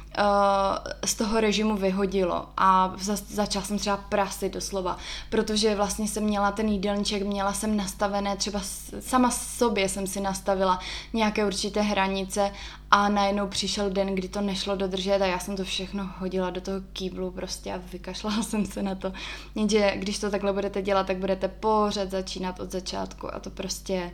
z 1.05 1.15
toho 1.15 1.39
režimu 1.39 1.77
vyhodilo 1.77 2.45
a 2.57 2.93
za, 2.97 3.15
začala 3.15 3.65
jsem 3.65 3.79
třeba 3.79 3.97
prasit 3.97 4.53
doslova, 4.53 4.97
protože 5.29 5.75
vlastně 5.75 6.07
jsem 6.07 6.23
měla 6.23 6.51
ten 6.51 6.67
jídelníček, 6.67 7.23
měla 7.23 7.53
jsem 7.53 7.77
nastavené 7.77 8.37
třeba 8.37 8.61
sama 8.99 9.31
sobě 9.31 9.89
jsem 9.89 10.07
si 10.07 10.19
nastavila 10.19 10.79
nějaké 11.13 11.45
určité 11.45 11.81
hranice 11.81 12.51
a 12.91 13.09
najednou 13.09 13.47
přišel 13.47 13.89
den, 13.89 14.15
kdy 14.15 14.27
to 14.27 14.41
nešlo 14.41 14.75
dodržet 14.75 15.21
a 15.21 15.25
já 15.25 15.39
jsem 15.39 15.57
to 15.57 15.63
všechno 15.63 16.09
hodila 16.17 16.49
do 16.49 16.61
toho 16.61 16.81
kýblu 16.93 17.31
prostě 17.31 17.73
a 17.73 17.81
vykašlala 17.91 18.43
jsem 18.43 18.65
se 18.65 18.83
na 18.83 18.95
to. 18.95 19.13
Jenže 19.55 19.93
když 19.95 20.19
to 20.19 20.31
takhle 20.31 20.53
budete 20.53 20.81
dělat, 20.81 21.07
tak 21.07 21.17
budete 21.17 21.47
pořád 21.47 22.11
začínat 22.11 22.59
od 22.59 22.71
začátku 22.71 23.35
a 23.35 23.39
to 23.39 23.49
prostě 23.49 24.11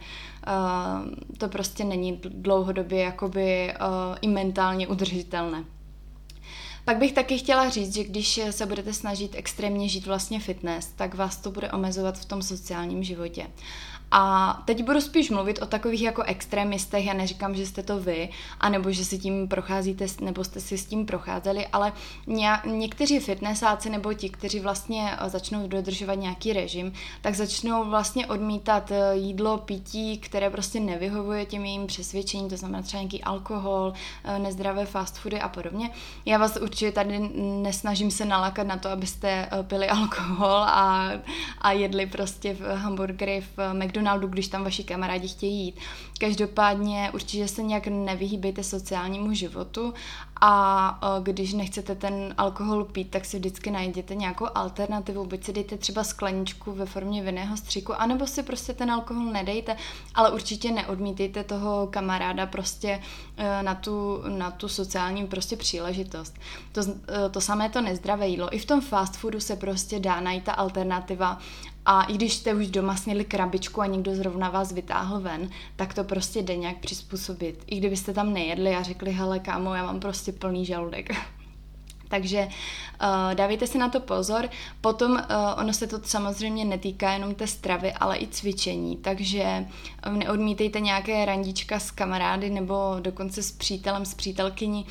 uh, 0.48 1.38
to 1.38 1.48
prostě 1.48 1.84
není 1.84 2.22
dlouhodobě 2.24 3.04
jakoby 3.04 3.74
uh, 3.74 4.18
i 4.22 4.28
mentálně 4.28 4.88
udržitelné. 4.88 5.64
Pak 6.86 6.98
bych 6.98 7.14
taky 7.14 7.38
chtěla 7.38 7.70
říct, 7.70 7.94
že 7.94 8.04
když 8.04 8.40
se 8.50 8.66
budete 8.66 8.94
snažit 8.94 9.32
extrémně 9.36 9.90
žít 9.90 10.06
vlastně 10.06 10.40
fitness, 10.40 10.88
tak 10.96 11.16
vás 11.16 11.38
to 11.38 11.52
bude 11.52 11.72
omezovat 11.72 12.20
v 12.20 12.26
tom 12.26 12.42
sociálním 12.42 13.04
životě. 13.04 13.48
A 14.12 14.54
teď 14.66 14.84
budu 14.84 15.02
spíš 15.02 15.30
mluvit 15.30 15.62
o 15.62 15.66
takových 15.66 16.02
jako 16.02 16.24
extremistech, 16.24 17.06
já 17.06 17.14
neříkám, 17.14 17.56
že 17.56 17.66
jste 17.66 17.84
to 17.84 18.00
vy, 18.00 18.30
anebo 18.60 18.92
že 18.92 19.06
si 19.06 19.18
tím 19.18 19.48
procházíte, 19.48 20.06
nebo 20.22 20.44
jste 20.44 20.60
si 20.60 20.78
s 20.78 20.86
tím 20.86 21.06
procházeli, 21.06 21.68
ale 21.68 21.94
ně, 22.28 22.50
někteří 22.66 23.20
fitnessáci 23.20 23.90
nebo 23.90 24.14
ti, 24.14 24.30
kteří 24.30 24.60
vlastně 24.60 25.12
eh, 25.12 25.30
začnou 25.30 25.68
dodržovat 25.68 26.14
nějaký 26.14 26.54
režim, 26.54 26.94
tak 27.22 27.36
začnou 27.36 27.90
vlastně 27.90 28.28
odmítat 28.28 28.92
eh, 28.92 29.16
jídlo, 29.16 29.58
pití, 29.58 30.18
které 30.18 30.50
prostě 30.50 30.80
nevyhovuje 30.80 31.46
těm 31.46 31.66
jejím 31.66 31.88
přesvědčení, 31.88 32.50
to 32.50 32.58
znamená 32.58 32.82
třeba 32.82 33.02
nějaký 33.02 33.24
alkohol, 33.24 33.94
eh, 34.24 34.40
nezdravé 34.40 34.86
fast 34.86 35.18
foody 35.18 35.42
a 35.42 35.50
podobně. 35.50 35.90
Já 36.26 36.38
vás 36.38 36.58
určitě 36.62 36.92
tady 36.92 37.20
nesnažím 37.62 38.12
se 38.12 38.26
nalakat 38.26 38.68
na 38.68 38.78
to, 38.78 38.90
abyste 38.90 39.50
pili 39.68 39.90
alkohol 39.90 40.64
a, 40.64 41.12
a 41.62 41.72
jedli 41.72 42.06
prostě 42.06 42.54
v 42.54 42.76
hamburgery 42.76 43.44
v 43.58 43.74
McDonald's 43.74 43.95
McDonaldu, 43.96 44.28
když 44.28 44.48
tam 44.48 44.64
vaši 44.64 44.84
kamarádi 44.84 45.28
chtějí 45.28 45.66
jít. 45.66 45.76
Každopádně 46.20 47.12
určitě 47.14 47.48
se 47.48 47.64
nějak 47.64 47.88
nevyhýbejte 47.88 48.64
sociálnímu 48.64 49.34
životu 49.34 49.94
a 50.42 51.00
když 51.24 51.54
nechcete 51.54 51.96
ten 51.96 52.34
alkohol 52.38 52.86
pít, 52.86 53.10
tak 53.12 53.26
si 53.26 53.38
vždycky 53.38 53.72
najděte 53.72 54.16
nějakou 54.16 54.48
alternativu. 54.56 55.26
Buď 55.26 55.44
si 55.44 55.54
dejte 55.54 55.78
třeba 55.78 56.04
skleničku 56.04 56.72
ve 56.72 56.86
formě 56.86 57.24
vinného 57.24 57.58
stříku, 57.58 57.94
anebo 57.94 58.28
si 58.28 58.44
prostě 58.44 58.74
ten 58.74 58.92
alkohol 58.92 59.26
nedejte, 59.26 59.78
ale 60.16 60.32
určitě 60.32 60.72
neodmítejte 60.72 61.44
toho 61.44 61.88
kamaráda 61.88 62.46
prostě 62.46 63.02
e, 63.38 63.64
na 63.64 63.76
tu, 63.76 64.24
na 64.28 64.52
tu 64.52 64.68
sociální 64.68 65.28
prostě 65.28 65.58
příležitost. 65.58 66.36
To, 66.72 66.82
e, 66.82 67.30
to 67.30 67.42
samé 67.42 67.70
to 67.70 67.82
nezdravé 67.82 68.28
jídlo. 68.28 68.56
I 68.56 68.60
v 68.60 68.66
tom 68.66 68.82
fast 68.82 69.16
foodu 69.16 69.40
se 69.40 69.56
prostě 69.56 70.00
dá 70.00 70.20
najít 70.20 70.44
ta 70.44 70.54
alternativa 70.54 71.40
a 71.86 72.04
i 72.04 72.14
když 72.14 72.34
jste 72.34 72.54
už 72.54 72.68
doma 72.68 72.96
sněli 72.96 73.26
krabičku 73.26 73.82
a 73.82 73.86
někdo 73.86 74.16
zrovna 74.16 74.50
vás 74.50 74.72
vytáhl 74.72 75.20
ven, 75.20 75.50
tak 75.76 75.94
to 75.94 76.04
prostě 76.04 76.42
jde 76.42 76.56
nějak 76.56 76.78
přizpůsobit. 76.78 77.64
I 77.68 77.78
kdybyste 77.78 78.14
tam 78.14 78.34
nejedli 78.34 78.76
a 78.76 78.84
řekli, 78.84 79.12
hele 79.12 79.40
kámo, 79.40 79.76
já 79.76 79.84
mám 79.84 80.00
prostě 80.00 80.32
plný 80.32 80.66
žaludek. 80.66 81.10
Takže 82.08 82.48
uh, 82.48 83.36
dávejte 83.36 83.68
si 83.68 83.78
na 83.78 83.90
to 83.90 84.00
pozor. 84.00 84.50
Potom 84.82 85.12
uh, 85.12 85.20
ono 85.58 85.74
se 85.74 85.88
to 85.88 86.00
samozřejmě 86.04 86.66
netýká 86.66 87.14
jenom 87.14 87.36
té 87.36 87.48
stravy, 87.48 87.94
ale 87.94 88.18
i 88.18 88.28
cvičení. 88.28 88.98
Takže 88.98 89.66
uh, 90.08 90.14
neodmítejte 90.14 90.80
nějaké 90.80 91.26
randička 91.26 91.80
s 91.80 91.92
kamarády 91.92 92.50
nebo 92.50 92.96
dokonce 93.00 93.44
s 93.44 93.52
přítelem, 93.52 94.06
s 94.06 94.14
přítelkyní 94.14 94.86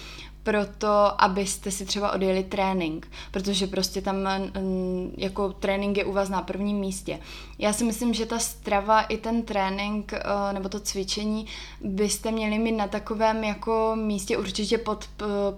proto, 0.44 1.22
abyste 1.22 1.70
si 1.70 1.84
třeba 1.84 2.12
odjeli 2.12 2.44
trénink, 2.44 3.08
protože 3.30 3.66
prostě 3.66 4.02
tam 4.02 4.16
mm, 4.16 5.14
jako 5.18 5.52
trénink 5.52 5.96
je 5.96 6.04
u 6.04 6.12
vás 6.12 6.28
na 6.28 6.42
prvním 6.42 6.76
místě. 6.76 7.18
Já 7.58 7.72
si 7.72 7.84
myslím, 7.84 8.14
že 8.14 8.26
ta 8.26 8.38
strava 8.38 9.00
i 9.00 9.16
ten 9.16 9.42
trénink 9.42 10.12
eh, 10.12 10.52
nebo 10.52 10.68
to 10.68 10.80
cvičení 10.80 11.46
byste 11.80 12.30
měli 12.30 12.58
mít 12.58 12.76
na 12.76 12.88
takovém 12.88 13.44
jako 13.44 13.92
místě 13.94 14.38
určitě 14.38 14.78
pod, 14.78 15.08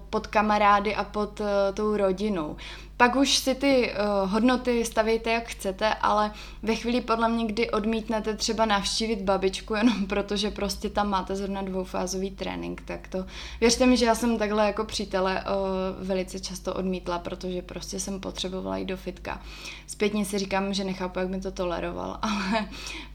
pod 0.09 0.27
kamarády 0.27 0.95
a 0.95 1.03
pod 1.03 1.41
eh, 1.41 1.73
tou 1.73 1.97
rodinou. 1.97 2.55
Pak 2.97 3.15
už 3.15 3.37
si 3.37 3.55
ty 3.55 3.91
uh, 3.91 4.31
hodnoty 4.31 4.85
stavíte 4.85 5.31
jak 5.31 5.47
chcete, 5.47 5.93
ale 5.93 6.31
ve 6.63 6.75
chvíli 6.75 7.01
podle 7.01 7.29
mě, 7.29 7.45
kdy 7.45 7.71
odmítnete 7.71 8.33
třeba 8.33 8.65
navštívit 8.65 9.21
babičku 9.21 9.75
jenom 9.75 10.05
protože 10.07 10.51
prostě 10.51 10.89
tam 10.89 11.09
máte 11.09 11.35
zrovna 11.35 11.61
dvoufázový 11.61 12.31
trénink, 12.31 12.81
tak 12.85 13.07
to 13.07 13.25
věřte 13.61 13.85
mi, 13.85 13.97
že 13.97 14.05
já 14.05 14.15
jsem 14.15 14.37
takhle 14.37 14.65
jako 14.65 14.85
přítele 14.85 15.43
uh, 15.43 16.07
velice 16.07 16.39
často 16.39 16.73
odmítla, 16.73 17.19
protože 17.19 17.61
prostě 17.61 17.99
jsem 17.99 18.19
potřebovala 18.19 18.77
jít 18.77 18.85
do 18.85 18.97
fitka. 18.97 19.41
Zpětně 19.87 20.25
si 20.25 20.37
říkám, 20.37 20.73
že 20.73 20.83
nechápu, 20.83 21.19
jak 21.19 21.29
mi 21.29 21.41
to 21.41 21.51
toleroval, 21.51 22.19
ale 22.21 22.67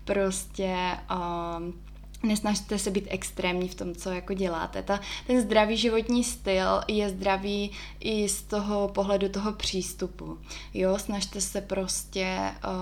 prostě 0.05 0.77
uh, 1.11 1.91
nesnažte 2.23 2.79
se 2.79 2.91
být 2.91 3.07
extrémní 3.09 3.69
v 3.69 3.75
tom, 3.75 3.95
co 3.95 4.11
jako 4.11 4.35
děláte. 4.35 4.83
Ta, 4.83 5.01
ten 5.27 5.41
zdravý 5.41 5.77
životní 5.77 6.25
styl 6.25 6.81
je 6.89 7.09
zdravý 7.09 7.71
i 8.01 8.29
z 8.29 8.43
toho 8.43 8.89
pohledu 8.89 9.29
toho 9.29 9.53
přístupu. 9.53 10.39
Jo, 10.75 10.99
snažte 10.99 11.41
se 11.41 11.61
prostě 11.61 12.39
uh, 12.65 12.73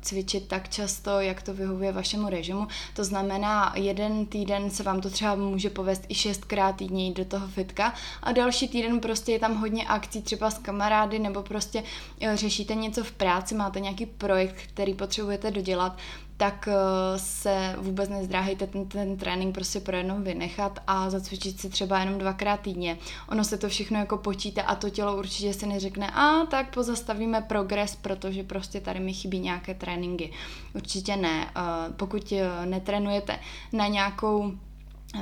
cvičit 0.00 0.48
tak 0.48 0.68
často, 0.68 1.20
jak 1.20 1.42
to 1.42 1.54
vyhovuje 1.54 1.92
vašemu 1.92 2.28
režimu. 2.28 2.66
To 2.94 3.04
znamená, 3.04 3.72
jeden 3.76 4.26
týden 4.26 4.70
se 4.70 4.82
vám 4.82 5.00
to 5.00 5.10
třeba 5.10 5.34
může 5.34 5.70
povést 5.70 6.04
i 6.08 6.14
šestkrát 6.14 6.76
týdně 6.76 7.06
jít 7.06 7.16
do 7.16 7.24
toho 7.24 7.48
fitka 7.48 7.94
a 8.22 8.32
další 8.32 8.68
týden 8.68 9.00
prostě 9.00 9.32
je 9.32 9.38
tam 9.38 9.56
hodně 9.56 9.86
akcí 9.86 10.22
třeba 10.22 10.50
s 10.50 10.58
kamarády 10.58 11.18
nebo 11.18 11.42
prostě 11.42 11.82
uh, 11.82 12.34
řešíte 12.34 12.74
něco 12.74 13.04
v 13.04 13.12
práci, 13.12 13.54
máte 13.54 13.80
nějaký 13.80 14.06
projekt, 14.06 14.56
který 14.66 14.94
potřebujete 14.94 15.50
dodělat, 15.50 15.96
tak 16.36 16.68
eh, 16.68 17.18
se 17.18 17.74
vůbec 17.78 18.08
nezdráhejte 18.08 18.66
ten, 18.66 18.86
ten 18.88 19.16
trénink 19.16 19.54
prostě 19.54 19.80
pro 19.80 19.96
jednou 19.96 20.22
vynechat 20.22 20.78
a 20.86 21.10
zacvičit 21.10 21.60
si 21.60 21.68
třeba 21.68 21.98
jenom 21.98 22.18
dvakrát 22.18 22.60
týdně. 22.60 22.98
Ono 23.28 23.44
se 23.44 23.58
to 23.58 23.68
všechno 23.68 23.98
jako 23.98 24.18
počítá 24.18 24.62
a 24.62 24.74
to 24.74 24.90
tělo 24.90 25.16
určitě 25.16 25.52
si 25.54 25.66
neřekne, 25.66 26.10
a 26.10 26.46
tak 26.46 26.74
pozastavíme 26.74 27.40
progres, 27.40 27.96
protože 27.96 28.42
prostě 28.42 28.80
tady 28.80 29.00
mi 29.00 29.12
chybí 29.12 29.38
nějaké 29.38 29.74
tréninky. 29.74 30.32
Určitě 30.74 31.16
ne. 31.16 31.50
Eh, 31.56 31.60
pokud 31.96 32.32
eh, 32.32 32.66
netrénujete 32.66 33.38
na 33.72 33.86
nějakou 33.86 34.52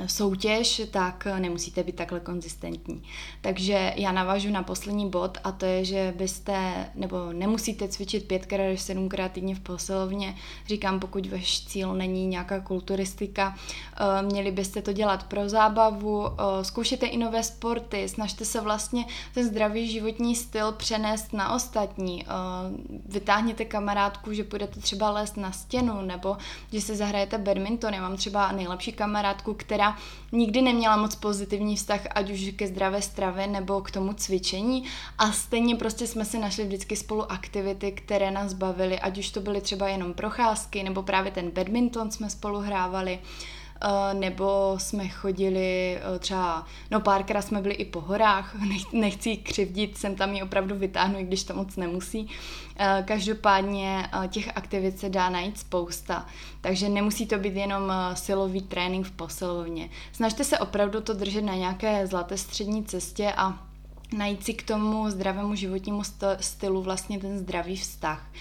soutěž, 0.05 0.81
tak 0.91 1.27
nemusíte 1.39 1.83
být 1.83 1.95
takhle 1.95 2.19
konzistentní. 2.19 3.03
Takže 3.41 3.93
já 3.95 4.11
navážu 4.11 4.49
na 4.49 4.63
poslední 4.63 5.09
bod 5.09 5.37
a 5.43 5.51
to 5.51 5.65
je, 5.65 5.85
že 5.85 6.13
byste, 6.17 6.89
nebo 6.95 7.17
nemusíte 7.33 7.87
cvičit 7.87 8.27
pětkrát 8.27 8.73
až 8.73 8.81
sedmkrát 8.81 9.31
týdně 9.31 9.55
v 9.55 9.59
posilovně. 9.59 10.35
Říkám, 10.67 10.99
pokud 10.99 11.31
váš 11.31 11.65
cíl 11.65 11.93
není 11.93 12.27
nějaká 12.27 12.59
kulturistika, 12.59 13.55
eh, 13.55 14.21
měli 14.21 14.51
byste 14.51 14.81
to 14.81 14.93
dělat 14.93 15.23
pro 15.23 15.49
zábavu, 15.49 16.27
eh, 16.27 16.63
zkoušejte 16.63 17.05
i 17.05 17.17
nové 17.17 17.43
sporty, 17.43 18.09
snažte 18.09 18.45
se 18.45 18.61
vlastně 18.61 19.05
ten 19.33 19.45
zdravý 19.45 19.91
životní 19.91 20.35
styl 20.35 20.71
přenést 20.71 21.33
na 21.33 21.53
ostatní. 21.55 22.23
Eh, 22.23 22.27
vytáhněte 23.05 23.65
kamarádku, 23.65 24.33
že 24.33 24.43
půjdete 24.43 24.79
třeba 24.79 25.09
lézt 25.09 25.37
na 25.37 25.51
stěnu, 25.51 26.01
nebo 26.01 26.37
že 26.71 26.81
se 26.81 26.95
zahrajete 26.95 27.37
badminton. 27.37 27.93
Já 27.93 28.01
mám 28.01 28.17
třeba 28.17 28.51
nejlepší 28.51 28.91
kamarádku, 28.91 29.53
která 29.53 29.84
která 29.85 29.97
nikdy 30.31 30.61
neměla 30.61 30.97
moc 30.97 31.15
pozitivní 31.15 31.75
vztah, 31.75 32.01
ať 32.15 32.31
už 32.31 32.51
ke 32.55 32.67
zdravé 32.67 33.01
stravě 33.01 33.47
nebo 33.47 33.81
k 33.81 33.91
tomu 33.91 34.13
cvičení 34.13 34.83
a 35.17 35.31
stejně 35.31 35.75
prostě 35.75 36.07
jsme 36.07 36.25
si 36.25 36.39
našli 36.39 36.63
vždycky 36.63 36.95
spolu 36.95 37.31
aktivity, 37.31 37.91
které 37.91 38.31
nás 38.31 38.53
bavily, 38.53 38.99
ať 38.99 39.17
už 39.17 39.29
to 39.29 39.39
byly 39.41 39.61
třeba 39.61 39.87
jenom 39.87 40.13
procházky 40.13 40.83
nebo 40.83 41.03
právě 41.03 41.31
ten 41.31 41.51
badminton 41.51 42.11
jsme 42.11 42.29
spolu 42.29 42.59
hrávali. 42.59 43.19
Eh, 43.21 43.54
nebo 44.13 44.75
jsme 44.77 45.07
chodili 45.07 45.97
eh, 45.97 46.19
třeba, 46.19 46.65
no 46.91 47.01
párkrát 47.01 47.41
jsme 47.41 47.61
byli 47.61 47.73
i 47.73 47.85
po 47.85 48.01
horách, 48.01 48.55
nechci 48.93 49.37
křivdit, 49.37 49.97
jsem 49.97 50.15
tam 50.15 50.33
ji 50.33 50.43
opravdu 50.43 50.75
vytáhnu, 50.75 51.19
i 51.19 51.23
když 51.23 51.43
to 51.43 51.53
moc 51.53 51.75
nemusí. 51.75 52.29
Eh, 52.77 53.03
každopádně 53.07 54.09
těch 54.27 54.57
aktivit 54.57 54.99
se 54.99 55.09
dá 55.09 55.29
najít 55.29 55.59
spousta, 55.59 56.25
takže 56.61 56.89
nemusí 56.89 57.27
to 57.27 57.37
být 57.37 57.55
jenom 57.55 57.93
silový 58.13 58.61
trénink 58.61 59.05
v 59.05 59.11
posilovně. 59.11 59.89
Snažte 60.11 60.43
se 60.43 60.59
opravdu 60.59 61.01
to 61.01 61.13
držet 61.13 61.41
na 61.41 61.55
nějaké 61.55 62.07
zlaté 62.07 62.37
střední 62.37 62.83
cestě 62.83 63.33
a 63.37 63.64
najít 64.15 64.43
si 64.43 64.53
k 64.53 64.63
tomu 64.63 65.09
zdravému 65.09 65.55
životnímu 65.55 66.01
stylu 66.39 66.81
vlastně 66.81 67.19
ten 67.19 67.39
zdravý 67.39 67.75
vztah. 67.75 68.31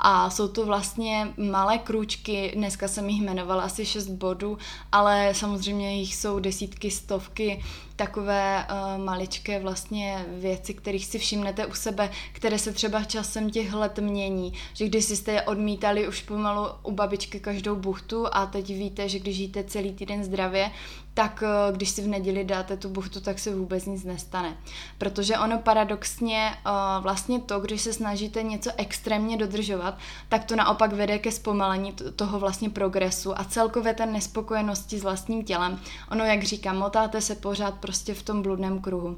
A 0.00 0.30
jsou 0.30 0.48
to 0.48 0.66
vlastně 0.66 1.28
malé 1.50 1.78
krůčky, 1.78 2.52
dneska 2.54 2.88
jsem 2.88 3.08
jich 3.08 3.22
jmenovala 3.22 3.62
asi 3.62 3.86
6 3.86 4.08
bodů, 4.08 4.58
ale 4.92 5.34
samozřejmě 5.34 5.96
jich 5.96 6.14
jsou 6.14 6.38
desítky, 6.38 6.90
stovky, 6.90 7.64
takové 7.96 8.66
uh, 8.70 9.04
maličké 9.04 9.60
vlastně 9.60 10.26
věci, 10.28 10.74
kterých 10.74 11.06
si 11.06 11.18
všimnete 11.18 11.66
u 11.66 11.74
sebe, 11.74 12.10
které 12.32 12.58
se 12.58 12.72
třeba 12.72 13.04
časem 13.04 13.50
těch 13.50 13.72
let 13.72 13.98
mění. 13.98 14.52
Že 14.74 14.88
když 14.88 15.04
jste 15.04 15.32
je 15.32 15.42
odmítali 15.42 16.08
už 16.08 16.22
pomalu 16.22 16.68
u 16.82 16.92
babičky 16.92 17.40
každou 17.40 17.76
buchtu 17.76 18.26
a 18.32 18.46
teď 18.46 18.68
víte, 18.68 19.08
že 19.08 19.18
když 19.18 19.38
jíte 19.38 19.64
celý 19.64 19.92
týden 19.92 20.24
zdravě, 20.24 20.70
tak 21.14 21.42
uh, 21.42 21.76
když 21.76 21.90
si 21.90 22.02
v 22.02 22.08
neděli 22.08 22.44
dáte 22.44 22.76
tu 22.76 22.88
buchtu, 22.88 23.20
tak 23.20 23.38
se 23.38 23.54
vůbec 23.54 23.86
nic 23.86 24.04
nestane. 24.04 24.56
Protože 24.98 25.38
ono 25.38 25.58
paradoxně 25.58 26.50
uh, 26.66 27.02
vlastně 27.02 27.40
to, 27.40 27.60
když 27.60 27.80
se 27.80 27.92
snažíte 27.92 28.42
něco 28.42 28.70
extrémně 28.76 29.36
dodržovat, 29.36 29.98
tak 30.28 30.44
to 30.44 30.56
naopak 30.56 30.92
vede 30.92 31.18
ke 31.18 31.32
zpomalení 31.32 31.92
toho 32.16 32.40
vlastně 32.40 32.70
progresu 32.70 33.40
a 33.40 33.44
celkově 33.44 33.94
ten 33.94 34.12
nespokojenosti 34.12 34.98
s 34.98 35.02
vlastním 35.02 35.44
tělem. 35.44 35.80
Ono, 36.10 36.24
jak 36.24 36.42
říkám, 36.42 36.78
motáte 36.78 37.20
se 37.20 37.34
pořád 37.34 37.74
prostě 37.84 38.14
v 38.14 38.22
tom 38.22 38.42
bludném 38.42 38.80
kruhu. 38.80 39.16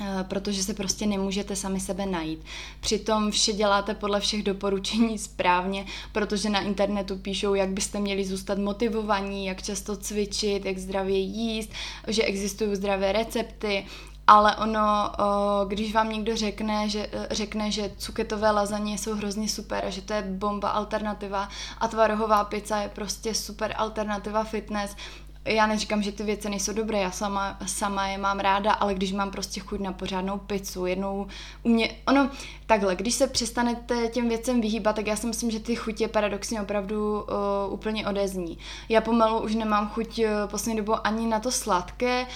Eh, 0.00 0.24
protože 0.28 0.62
se 0.62 0.74
prostě 0.74 1.06
nemůžete 1.06 1.56
sami 1.56 1.80
sebe 1.80 2.06
najít. 2.06 2.44
Přitom 2.80 3.30
vše 3.30 3.52
děláte 3.52 3.94
podle 3.94 4.20
všech 4.20 4.42
doporučení 4.42 5.18
správně, 5.28 5.86
protože 6.12 6.50
na 6.50 6.60
internetu 6.60 7.16
píšou, 7.16 7.54
jak 7.54 7.68
byste 7.68 8.00
měli 8.00 8.24
zůstat 8.24 8.58
motivovaní, 8.58 9.46
jak 9.46 9.62
často 9.62 9.96
cvičit, 9.96 10.64
jak 10.64 10.78
zdravě 10.78 11.18
jíst, 11.18 11.70
že 12.08 12.22
existují 12.22 12.76
zdravé 12.76 13.12
recepty, 13.12 13.86
ale 14.26 14.56
ono, 14.56 15.12
eh, 15.12 15.24
když 15.68 15.94
vám 15.94 16.10
někdo 16.10 16.36
řekne, 16.36 16.88
že, 16.88 17.06
eh, 17.12 17.26
řekne, 17.30 17.70
že 17.70 17.90
cuketové 17.98 18.50
lazaně 18.50 18.98
jsou 18.98 19.14
hrozně 19.14 19.48
super 19.48 19.84
a 19.84 19.90
že 19.90 20.02
to 20.02 20.12
je 20.12 20.22
bomba 20.22 20.68
alternativa 20.68 21.48
a 21.78 21.88
tvarohová 21.88 22.44
pizza 22.44 22.76
je 22.80 22.88
prostě 22.88 23.34
super 23.34 23.74
alternativa 23.76 24.44
fitness, 24.44 24.96
já 25.44 25.66
neříkám, 25.66 26.02
že 26.02 26.12
ty 26.12 26.22
věci 26.22 26.50
nejsou 26.50 26.72
dobré, 26.72 27.00
já 27.00 27.10
sama, 27.10 27.58
sama 27.66 28.06
je 28.06 28.18
mám 28.18 28.38
ráda, 28.38 28.72
ale 28.72 28.94
když 28.94 29.12
mám 29.12 29.30
prostě 29.30 29.60
chuť 29.60 29.80
na 29.80 29.92
pořádnou 29.92 30.38
pizzu, 30.38 30.86
jednou 30.86 31.26
u 31.62 31.68
mě, 31.68 31.96
ono, 32.06 32.30
takhle, 32.66 32.96
když 32.96 33.14
se 33.14 33.26
přestanete 33.26 34.08
těm 34.08 34.28
věcem 34.28 34.60
vyhýbat, 34.60 34.96
tak 34.96 35.06
já 35.06 35.16
si 35.16 35.26
myslím, 35.26 35.50
že 35.50 35.60
ty 35.60 35.76
chutě 35.76 36.08
paradoxně 36.08 36.60
opravdu 36.60 37.22
uh, 37.22 37.72
úplně 37.72 38.06
odezní. 38.06 38.58
Já 38.88 39.00
pomalu 39.00 39.40
už 39.40 39.54
nemám 39.54 39.88
chuť 39.88 40.18
uh, 40.18 40.50
poslední 40.50 40.76
dobou 40.76 40.96
ani 41.04 41.26
na 41.26 41.40
to 41.40 41.50
sladké, 41.50 42.26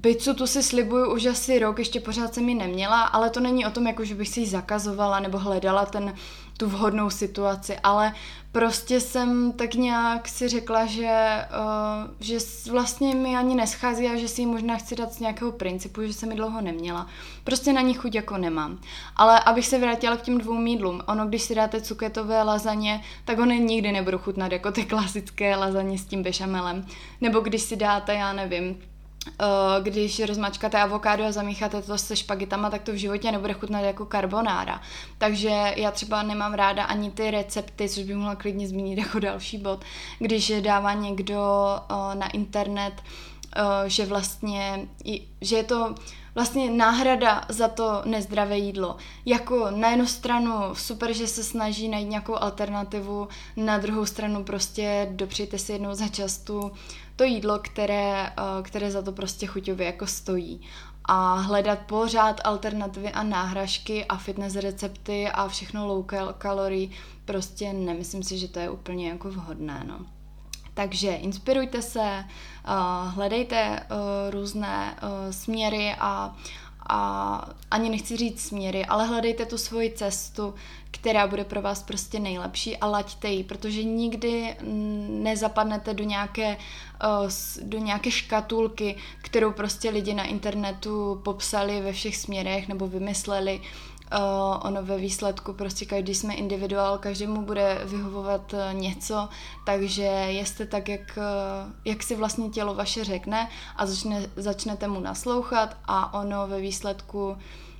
Pizzu 0.00 0.34
tu 0.34 0.46
si 0.46 0.62
slibuju 0.62 1.14
už 1.14 1.26
asi 1.26 1.58
rok, 1.58 1.78
ještě 1.78 2.00
pořád 2.00 2.34
jsem 2.34 2.48
ji 2.48 2.54
neměla, 2.54 3.02
ale 3.02 3.30
to 3.30 3.40
není 3.40 3.66
o 3.66 3.70
tom, 3.70 3.86
jako 3.86 4.04
že 4.04 4.14
bych 4.14 4.28
si 4.28 4.40
ji 4.40 4.46
zakazovala 4.46 5.20
nebo 5.20 5.38
hledala 5.38 5.86
ten 5.86 6.14
tu 6.56 6.68
vhodnou 6.68 7.10
situaci, 7.10 7.76
ale 7.82 8.12
prostě 8.52 9.00
jsem 9.00 9.52
tak 9.52 9.74
nějak 9.74 10.28
si 10.28 10.48
řekla, 10.48 10.86
že, 10.86 11.44
uh, 11.50 12.10
že 12.20 12.38
vlastně 12.70 13.14
mi 13.14 13.36
ani 13.36 13.54
neschází 13.54 14.06
a 14.06 14.16
že 14.16 14.28
si 14.28 14.42
ji 14.42 14.46
možná 14.46 14.76
chci 14.76 14.96
dát 14.96 15.12
z 15.12 15.20
nějakého 15.20 15.52
principu, 15.52 16.02
že 16.02 16.12
jsem 16.12 16.28
mi 16.28 16.34
dlouho 16.34 16.60
neměla. 16.60 17.06
Prostě 17.44 17.72
na 17.72 17.80
ní 17.80 17.94
chuť 17.94 18.14
jako 18.14 18.38
nemám. 18.38 18.78
Ale 19.16 19.40
abych 19.40 19.66
se 19.66 19.78
vrátila 19.78 20.16
k 20.16 20.22
těm 20.22 20.38
dvou 20.38 20.58
mídlům, 20.58 21.02
ono 21.06 21.26
když 21.26 21.42
si 21.42 21.54
dáte 21.54 21.80
cuketové 21.80 22.42
lazaně, 22.42 23.02
tak 23.24 23.38
ono 23.38 23.52
nikdy 23.52 23.92
nebudou 23.92 24.18
chutnat 24.18 24.52
jako 24.52 24.72
ty 24.72 24.84
klasické 24.84 25.56
lazaně 25.56 25.98
s 25.98 26.04
tím 26.04 26.22
bešamelem. 26.22 26.86
Nebo 27.20 27.40
když 27.40 27.62
si 27.62 27.76
dáte, 27.76 28.14
já 28.14 28.32
nevím, 28.32 28.78
když 29.82 30.20
rozmačkáte 30.20 30.78
avokádo 30.78 31.24
a 31.24 31.32
zamícháte 31.32 31.82
to 31.82 31.98
se 31.98 32.16
špagitama, 32.16 32.70
tak 32.70 32.82
to 32.82 32.92
v 32.92 32.96
životě 32.96 33.32
nebude 33.32 33.52
chutnat 33.52 33.80
jako 33.80 34.06
karbonára. 34.06 34.80
Takže 35.18 35.72
já 35.76 35.90
třeba 35.90 36.22
nemám 36.22 36.54
ráda 36.54 36.84
ani 36.84 37.10
ty 37.10 37.30
recepty, 37.30 37.88
což 37.88 38.04
bych 38.04 38.16
mohla 38.16 38.34
klidně 38.34 38.68
zmínit 38.68 38.98
jako 38.98 39.18
další 39.18 39.58
bod, 39.58 39.84
když 40.18 40.52
dává 40.60 40.92
někdo 40.92 41.40
eh, 41.76 42.14
na 42.14 42.28
internet, 42.28 42.94
eh, 43.56 43.60
že 43.86 44.06
vlastně, 44.06 44.88
že 45.40 45.56
je 45.56 45.64
to 45.64 45.94
vlastně 46.36 46.70
náhrada 46.70 47.44
za 47.48 47.68
to 47.68 48.02
nezdravé 48.04 48.58
jídlo. 48.58 48.96
Jako 49.26 49.66
na 49.70 49.90
jednu 49.90 50.06
stranu 50.06 50.52
super, 50.72 51.12
že 51.12 51.26
se 51.26 51.44
snaží 51.44 51.88
najít 51.88 52.08
nějakou 52.08 52.36
alternativu, 52.36 53.28
na 53.56 53.78
druhou 53.78 54.06
stranu 54.06 54.44
prostě 54.44 55.08
dopřejte 55.10 55.58
si 55.58 55.72
jednou 55.72 55.94
za 55.94 56.08
čas 56.08 56.38
tu 56.38 56.72
to 57.16 57.24
jídlo, 57.24 57.58
které, 57.58 58.26
eh, 58.26 58.62
které 58.62 58.90
za 58.90 59.02
to 59.02 59.12
prostě 59.12 59.46
chuťově 59.46 59.86
jako 59.86 60.06
stojí. 60.06 60.60
A 61.04 61.34
hledat 61.34 61.78
pořád 61.78 62.40
alternativy 62.44 63.12
a 63.12 63.22
náhražky 63.22 64.04
a 64.04 64.16
fitness 64.16 64.56
recepty 64.56 65.28
a 65.28 65.48
všechno 65.48 65.86
low 65.86 66.06
calorie, 66.42 66.88
prostě 67.24 67.72
nemyslím 67.72 68.22
si, 68.22 68.38
že 68.38 68.48
to 68.48 68.58
je 68.58 68.70
úplně 68.70 69.08
jako 69.08 69.30
vhodné, 69.30 69.84
no. 69.86 70.06
Takže 70.74 71.14
inspirujte 71.14 71.82
se, 71.82 72.24
uh, 72.24 73.14
hledejte 73.14 73.80
uh, 73.80 74.30
různé 74.30 74.96
směry 75.30 75.94
a, 75.98 76.36
a 76.88 77.50
ani 77.70 77.88
nechci 77.90 78.16
říct 78.16 78.42
směry, 78.42 78.86
ale 78.86 79.06
hledejte 79.06 79.46
tu 79.46 79.58
svoji 79.58 79.90
cestu, 79.90 80.54
která 80.90 81.26
bude 81.26 81.44
pro 81.44 81.62
vás 81.62 81.82
prostě 81.82 82.18
nejlepší 82.20 82.76
a 82.76 82.86
laďte 82.86 83.28
ji, 83.28 83.44
protože 83.44 83.84
nikdy 83.84 84.56
nezapadnete 85.08 85.94
do 85.94 86.04
nějaké, 86.04 86.56
do 87.62 87.78
nějaké 87.78 88.10
škatulky, 88.10 88.96
kterou 89.22 89.52
prostě 89.52 89.90
lidi 89.90 90.14
na 90.14 90.24
internetu 90.24 91.20
popsali 91.24 91.80
ve 91.80 91.92
všech 91.92 92.16
směrech 92.16 92.68
nebo 92.68 92.86
vymysleli 92.86 93.60
Uh, 94.12 94.66
ono 94.66 94.82
ve 94.82 94.96
výsledku 94.96 95.52
prostě 95.52 95.84
každý 95.84 96.14
jsme 96.14 96.34
individuál, 96.34 96.98
každému 96.98 97.42
bude 97.42 97.80
vyhovovat 97.84 98.52
uh, 98.52 98.80
něco, 98.80 99.28
takže 99.64 100.02
jeste 100.02 100.66
tak, 100.66 100.88
jak, 100.88 101.18
uh, 101.18 101.72
jak 101.84 102.02
si 102.02 102.16
vlastně 102.16 102.48
tělo 102.48 102.74
vaše 102.74 103.04
řekne 103.04 103.48
a 103.76 103.86
začne, 103.86 104.26
začnete 104.36 104.88
mu 104.88 105.00
naslouchat 105.00 105.76
a 105.84 106.14
ono 106.20 106.46
ve 106.46 106.60
výsledku 106.60 107.36
Eh, 107.36 107.75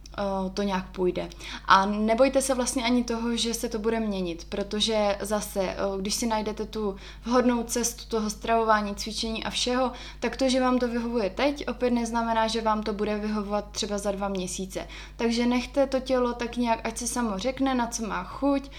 to 0.54 0.62
nějak 0.62 0.88
půjde. 0.88 1.28
A 1.64 1.86
nebojte 1.86 2.42
se 2.42 2.54
vlastně 2.54 2.84
ani 2.84 3.04
toho, 3.04 3.36
že 3.36 3.54
se 3.54 3.68
to 3.68 3.78
bude 3.78 4.00
měnit, 4.00 4.46
protože 4.48 5.18
zase, 5.20 5.60
eh, 5.60 5.76
když 6.00 6.14
si 6.14 6.26
najdete 6.26 6.66
tu 6.66 6.96
vhodnou 7.24 7.62
cestu 7.62 8.04
toho 8.08 8.30
stravování, 8.30 8.94
cvičení 8.94 9.44
a 9.44 9.50
všeho, 9.50 9.92
tak 10.20 10.36
to, 10.36 10.48
že 10.48 10.60
vám 10.60 10.78
to 10.78 10.88
vyhovuje 10.88 11.30
teď, 11.30 11.68
opět 11.68 11.90
neznamená, 11.90 12.46
že 12.46 12.60
vám 12.60 12.82
to 12.82 12.92
bude 12.92 13.18
vyhovovat 13.18 13.70
třeba 13.70 13.98
za 13.98 14.12
dva 14.12 14.28
měsíce. 14.28 14.88
Takže 15.16 15.46
nechte 15.46 15.86
to 15.86 16.00
tělo 16.00 16.32
tak 16.32 16.56
nějak, 16.56 16.80
ať 16.86 16.98
se 16.98 17.06
samo 17.06 17.38
řekne, 17.38 17.74
na 17.74 17.86
co 17.86 18.06
má 18.06 18.24
chuť, 18.24 18.70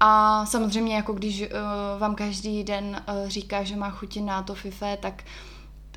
a 0.00 0.46
samozřejmě, 0.46 0.96
jako 0.96 1.12
když 1.12 1.40
uh, 1.40 1.48
vám 1.98 2.14
každý 2.14 2.64
den 2.64 3.02
uh, 3.08 3.28
říká, 3.28 3.62
že 3.62 3.76
má 3.76 3.90
chuti 3.90 4.20
na 4.20 4.42
to 4.42 4.54
fife, 4.54 4.98
tak 5.00 5.14
uh, 5.14 5.55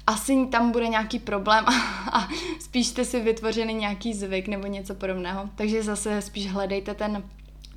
asi 0.09 0.45
tam 0.51 0.71
bude 0.71 0.87
nějaký 0.87 1.19
problém 1.19 1.65
a, 2.11 2.27
spíš 2.59 2.87
jste 2.87 3.05
si 3.05 3.19
vytvořili 3.19 3.73
nějaký 3.73 4.13
zvyk 4.13 4.47
nebo 4.47 4.67
něco 4.67 4.95
podobného. 4.95 5.49
Takže 5.55 5.83
zase 5.83 6.21
spíš 6.21 6.51
hledejte 6.51 6.93
ten 6.93 7.23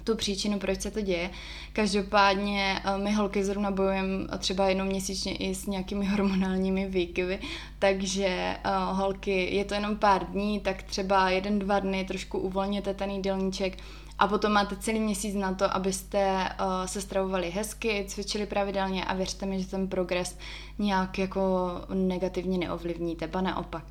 tu 0.04 0.16
příčinu, 0.16 0.58
proč 0.58 0.80
se 0.80 0.90
to 0.90 1.00
děje. 1.00 1.30
Každopádně 1.72 2.80
eh, 2.84 2.98
my 2.98 3.12
holky 3.12 3.44
zrovna 3.44 3.70
bojujeme 3.70 4.38
třeba 4.38 4.68
jenom 4.68 4.86
měsíčně 4.86 5.36
i 5.36 5.54
s 5.54 5.66
nějakými 5.66 6.06
hormonálními 6.06 6.86
výkyvy, 6.86 7.38
takže 7.78 8.56
uh, 8.66 8.98
holky, 8.98 9.56
je 9.56 9.64
to 9.64 9.74
jenom 9.74 9.96
pár 9.96 10.26
dní, 10.26 10.60
tak 10.60 10.82
třeba 10.82 11.30
jeden, 11.30 11.58
dva 11.58 11.80
dny 11.80 12.04
trošku 12.04 12.38
uvolněte 12.38 12.94
ten 12.94 13.10
jídelníček, 13.10 13.78
a 14.18 14.28
potom 14.28 14.52
máte 14.52 14.76
celý 14.76 15.00
měsíc 15.00 15.34
na 15.34 15.54
to, 15.54 15.76
abyste 15.76 16.48
se 16.86 17.00
stravovali 17.00 17.50
hezky, 17.50 18.04
cvičili 18.08 18.46
pravidelně 18.46 19.04
a 19.04 19.14
věřte 19.14 19.46
mi, 19.46 19.62
že 19.62 19.68
ten 19.68 19.88
progres 19.88 20.38
nějak 20.78 21.18
jako 21.18 21.70
negativně 21.94 22.58
neovlivníte, 22.58 23.26
ba 23.26 23.40
naopak. 23.40 23.84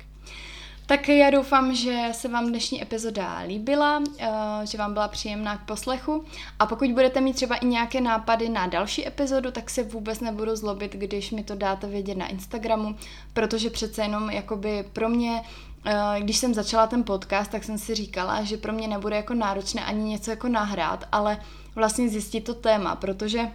Tak 0.92 1.08
já 1.08 1.30
doufám, 1.30 1.74
že 1.74 2.08
se 2.12 2.28
vám 2.28 2.48
dnešní 2.48 2.82
epizoda 2.82 3.38
líbila, 3.46 4.02
eh, 4.18 4.26
že 4.64 4.78
vám 4.78 4.92
byla 4.92 5.08
příjemná 5.08 5.56
k 5.56 5.66
poslechu. 5.66 6.24
A 6.58 6.66
pokud 6.66 6.90
budete 6.90 7.20
mít 7.20 7.36
třeba 7.36 7.56
i 7.56 7.66
nějaké 7.66 8.00
nápady 8.00 8.48
na 8.48 8.66
další 8.66 9.08
epizodu, 9.08 9.50
tak 9.50 9.70
se 9.70 9.82
vůbec 9.82 10.20
nebudu 10.20 10.56
zlobit, 10.56 10.92
když 10.92 11.30
mi 11.30 11.44
to 11.44 11.54
dáte 11.54 11.86
vědět 11.86 12.18
na 12.18 12.26
Instagramu, 12.26 12.96
protože 13.32 13.70
přece 13.70 14.02
jenom 14.02 14.30
jakoby 14.30 14.84
pro 14.92 15.08
mě 15.08 15.42
Eh, 15.84 16.20
když 16.20 16.36
jsem 16.36 16.54
začala 16.54 16.86
ten 16.86 17.04
podcast, 17.04 17.50
tak 17.50 17.64
jsem 17.64 17.78
si 17.78 17.94
říkala, 17.94 18.42
že 18.42 18.56
pro 18.56 18.72
mě 18.72 18.88
nebude 18.88 19.16
jako 19.16 19.34
náročné 19.34 19.84
ani 19.84 20.10
něco 20.10 20.30
jako 20.30 20.48
nahrát, 20.48 21.08
ale 21.12 21.38
vlastně 21.74 22.08
zjistit 22.08 22.40
to 22.40 22.54
téma, 22.54 22.96
protože 22.96 23.50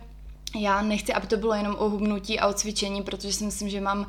já 0.61 0.81
nechci, 0.81 1.13
aby 1.13 1.27
to 1.27 1.37
bylo 1.37 1.53
jenom 1.53 1.75
o 1.79 1.89
hubnutí 1.89 2.39
a 2.39 2.47
o 2.47 2.53
cvičení, 2.53 3.03
protože 3.03 3.33
si 3.33 3.45
myslím, 3.45 3.69
že 3.69 3.81
mám 3.81 3.99
uh, 3.99 4.05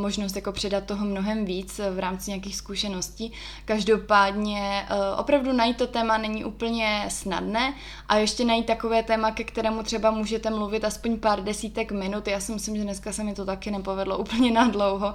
možnost 0.00 0.36
jako 0.36 0.52
předat 0.52 0.84
toho 0.84 1.06
mnohem 1.06 1.44
víc 1.44 1.80
v 1.90 1.98
rámci 1.98 2.30
nějakých 2.30 2.56
zkušeností. 2.56 3.32
Každopádně 3.64 4.86
uh, 4.90 5.20
opravdu 5.20 5.52
najít 5.52 5.76
to 5.76 5.86
téma 5.86 6.18
není 6.18 6.44
úplně 6.44 7.06
snadné 7.08 7.74
a 8.08 8.16
ještě 8.16 8.44
najít 8.44 8.66
takové 8.66 9.02
téma, 9.02 9.30
ke 9.30 9.44
kterému 9.44 9.82
třeba 9.82 10.10
můžete 10.10 10.50
mluvit 10.50 10.84
aspoň 10.84 11.18
pár 11.18 11.42
desítek 11.42 11.92
minut. 11.92 12.28
Já 12.28 12.40
si 12.40 12.52
myslím, 12.52 12.76
že 12.76 12.82
dneska 12.82 13.12
se 13.12 13.24
mi 13.24 13.34
to 13.34 13.44
taky 13.44 13.70
nepovedlo 13.70 14.18
úplně 14.24 14.50
na 14.50 14.68
dlouho, 14.68 15.14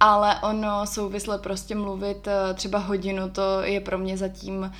ale 0.00 0.40
ono 0.40 0.86
souvisle 0.86 1.38
prostě 1.38 1.74
mluvit 1.74 2.28
eh, 2.28 2.54
třeba 2.54 2.78
hodinu, 2.78 3.30
to 3.30 3.60
je 3.62 3.80
pro 3.80 3.98
mě 3.98 4.16
zatím 4.16 4.64
eh, 4.64 4.72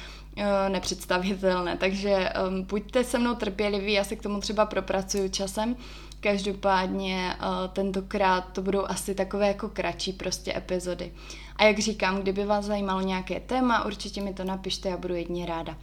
nepředstavitelné, 0.68 1.76
takže 1.76 2.28
um, 2.48 2.62
buďte 2.62 3.04
se 3.04 3.18
mnou 3.18 3.34
trpěliví, 3.34 3.92
já 3.92 4.04
se 4.04 4.16
k 4.16 4.22
tomu 4.22 4.40
třeba 4.40 4.66
propracuju 4.66 5.28
časem, 5.28 5.76
každopádně 6.20 7.36
uh, 7.40 7.68
tentokrát 7.72 8.40
to 8.52 8.62
budou 8.62 8.84
asi 8.86 9.14
takové 9.14 9.48
jako 9.48 9.68
kratší 9.68 10.12
prostě 10.12 10.56
epizody. 10.56 11.12
A 11.56 11.64
jak 11.64 11.78
říkám, 11.78 12.20
kdyby 12.20 12.44
vás 12.44 12.64
zajímalo 12.64 13.00
nějaké 13.00 13.40
téma, 13.40 13.84
určitě 13.84 14.22
mi 14.22 14.34
to 14.34 14.44
napište, 14.44 14.88
já 14.88 14.96
budu 14.96 15.14
jedně 15.14 15.46
ráda. 15.46 15.76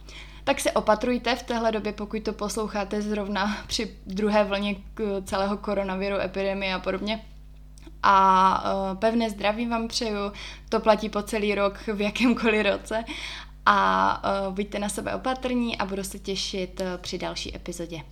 Tak 0.44 0.60
se 0.60 0.72
opatrujte 0.72 1.36
v 1.36 1.42
téhle 1.42 1.72
době, 1.72 1.92
pokud 1.92 2.22
to 2.22 2.32
posloucháte 2.32 3.02
zrovna 3.02 3.56
při 3.66 3.96
druhé 4.06 4.44
vlně 4.44 4.76
celého 5.24 5.56
koronaviru, 5.56 6.16
epidemie 6.16 6.74
a 6.74 6.78
podobně 6.78 7.24
a 8.02 8.64
uh, 8.64 8.98
pevné 8.98 9.30
zdraví 9.30 9.66
vám 9.66 9.88
přeju, 9.88 10.32
to 10.68 10.80
platí 10.80 11.08
po 11.08 11.22
celý 11.22 11.54
rok 11.54 11.78
v 11.94 12.00
jakémkoliv 12.00 12.66
roce 12.66 13.04
a 13.66 14.22
uh, 14.46 14.54
buďte 14.54 14.78
na 14.78 14.88
sebe 14.88 15.14
opatrní 15.14 15.78
a 15.78 15.86
budu 15.86 16.04
se 16.04 16.18
těšit 16.18 16.80
uh, 16.80 16.86
při 16.96 17.18
další 17.18 17.56
epizodě. 17.56 18.02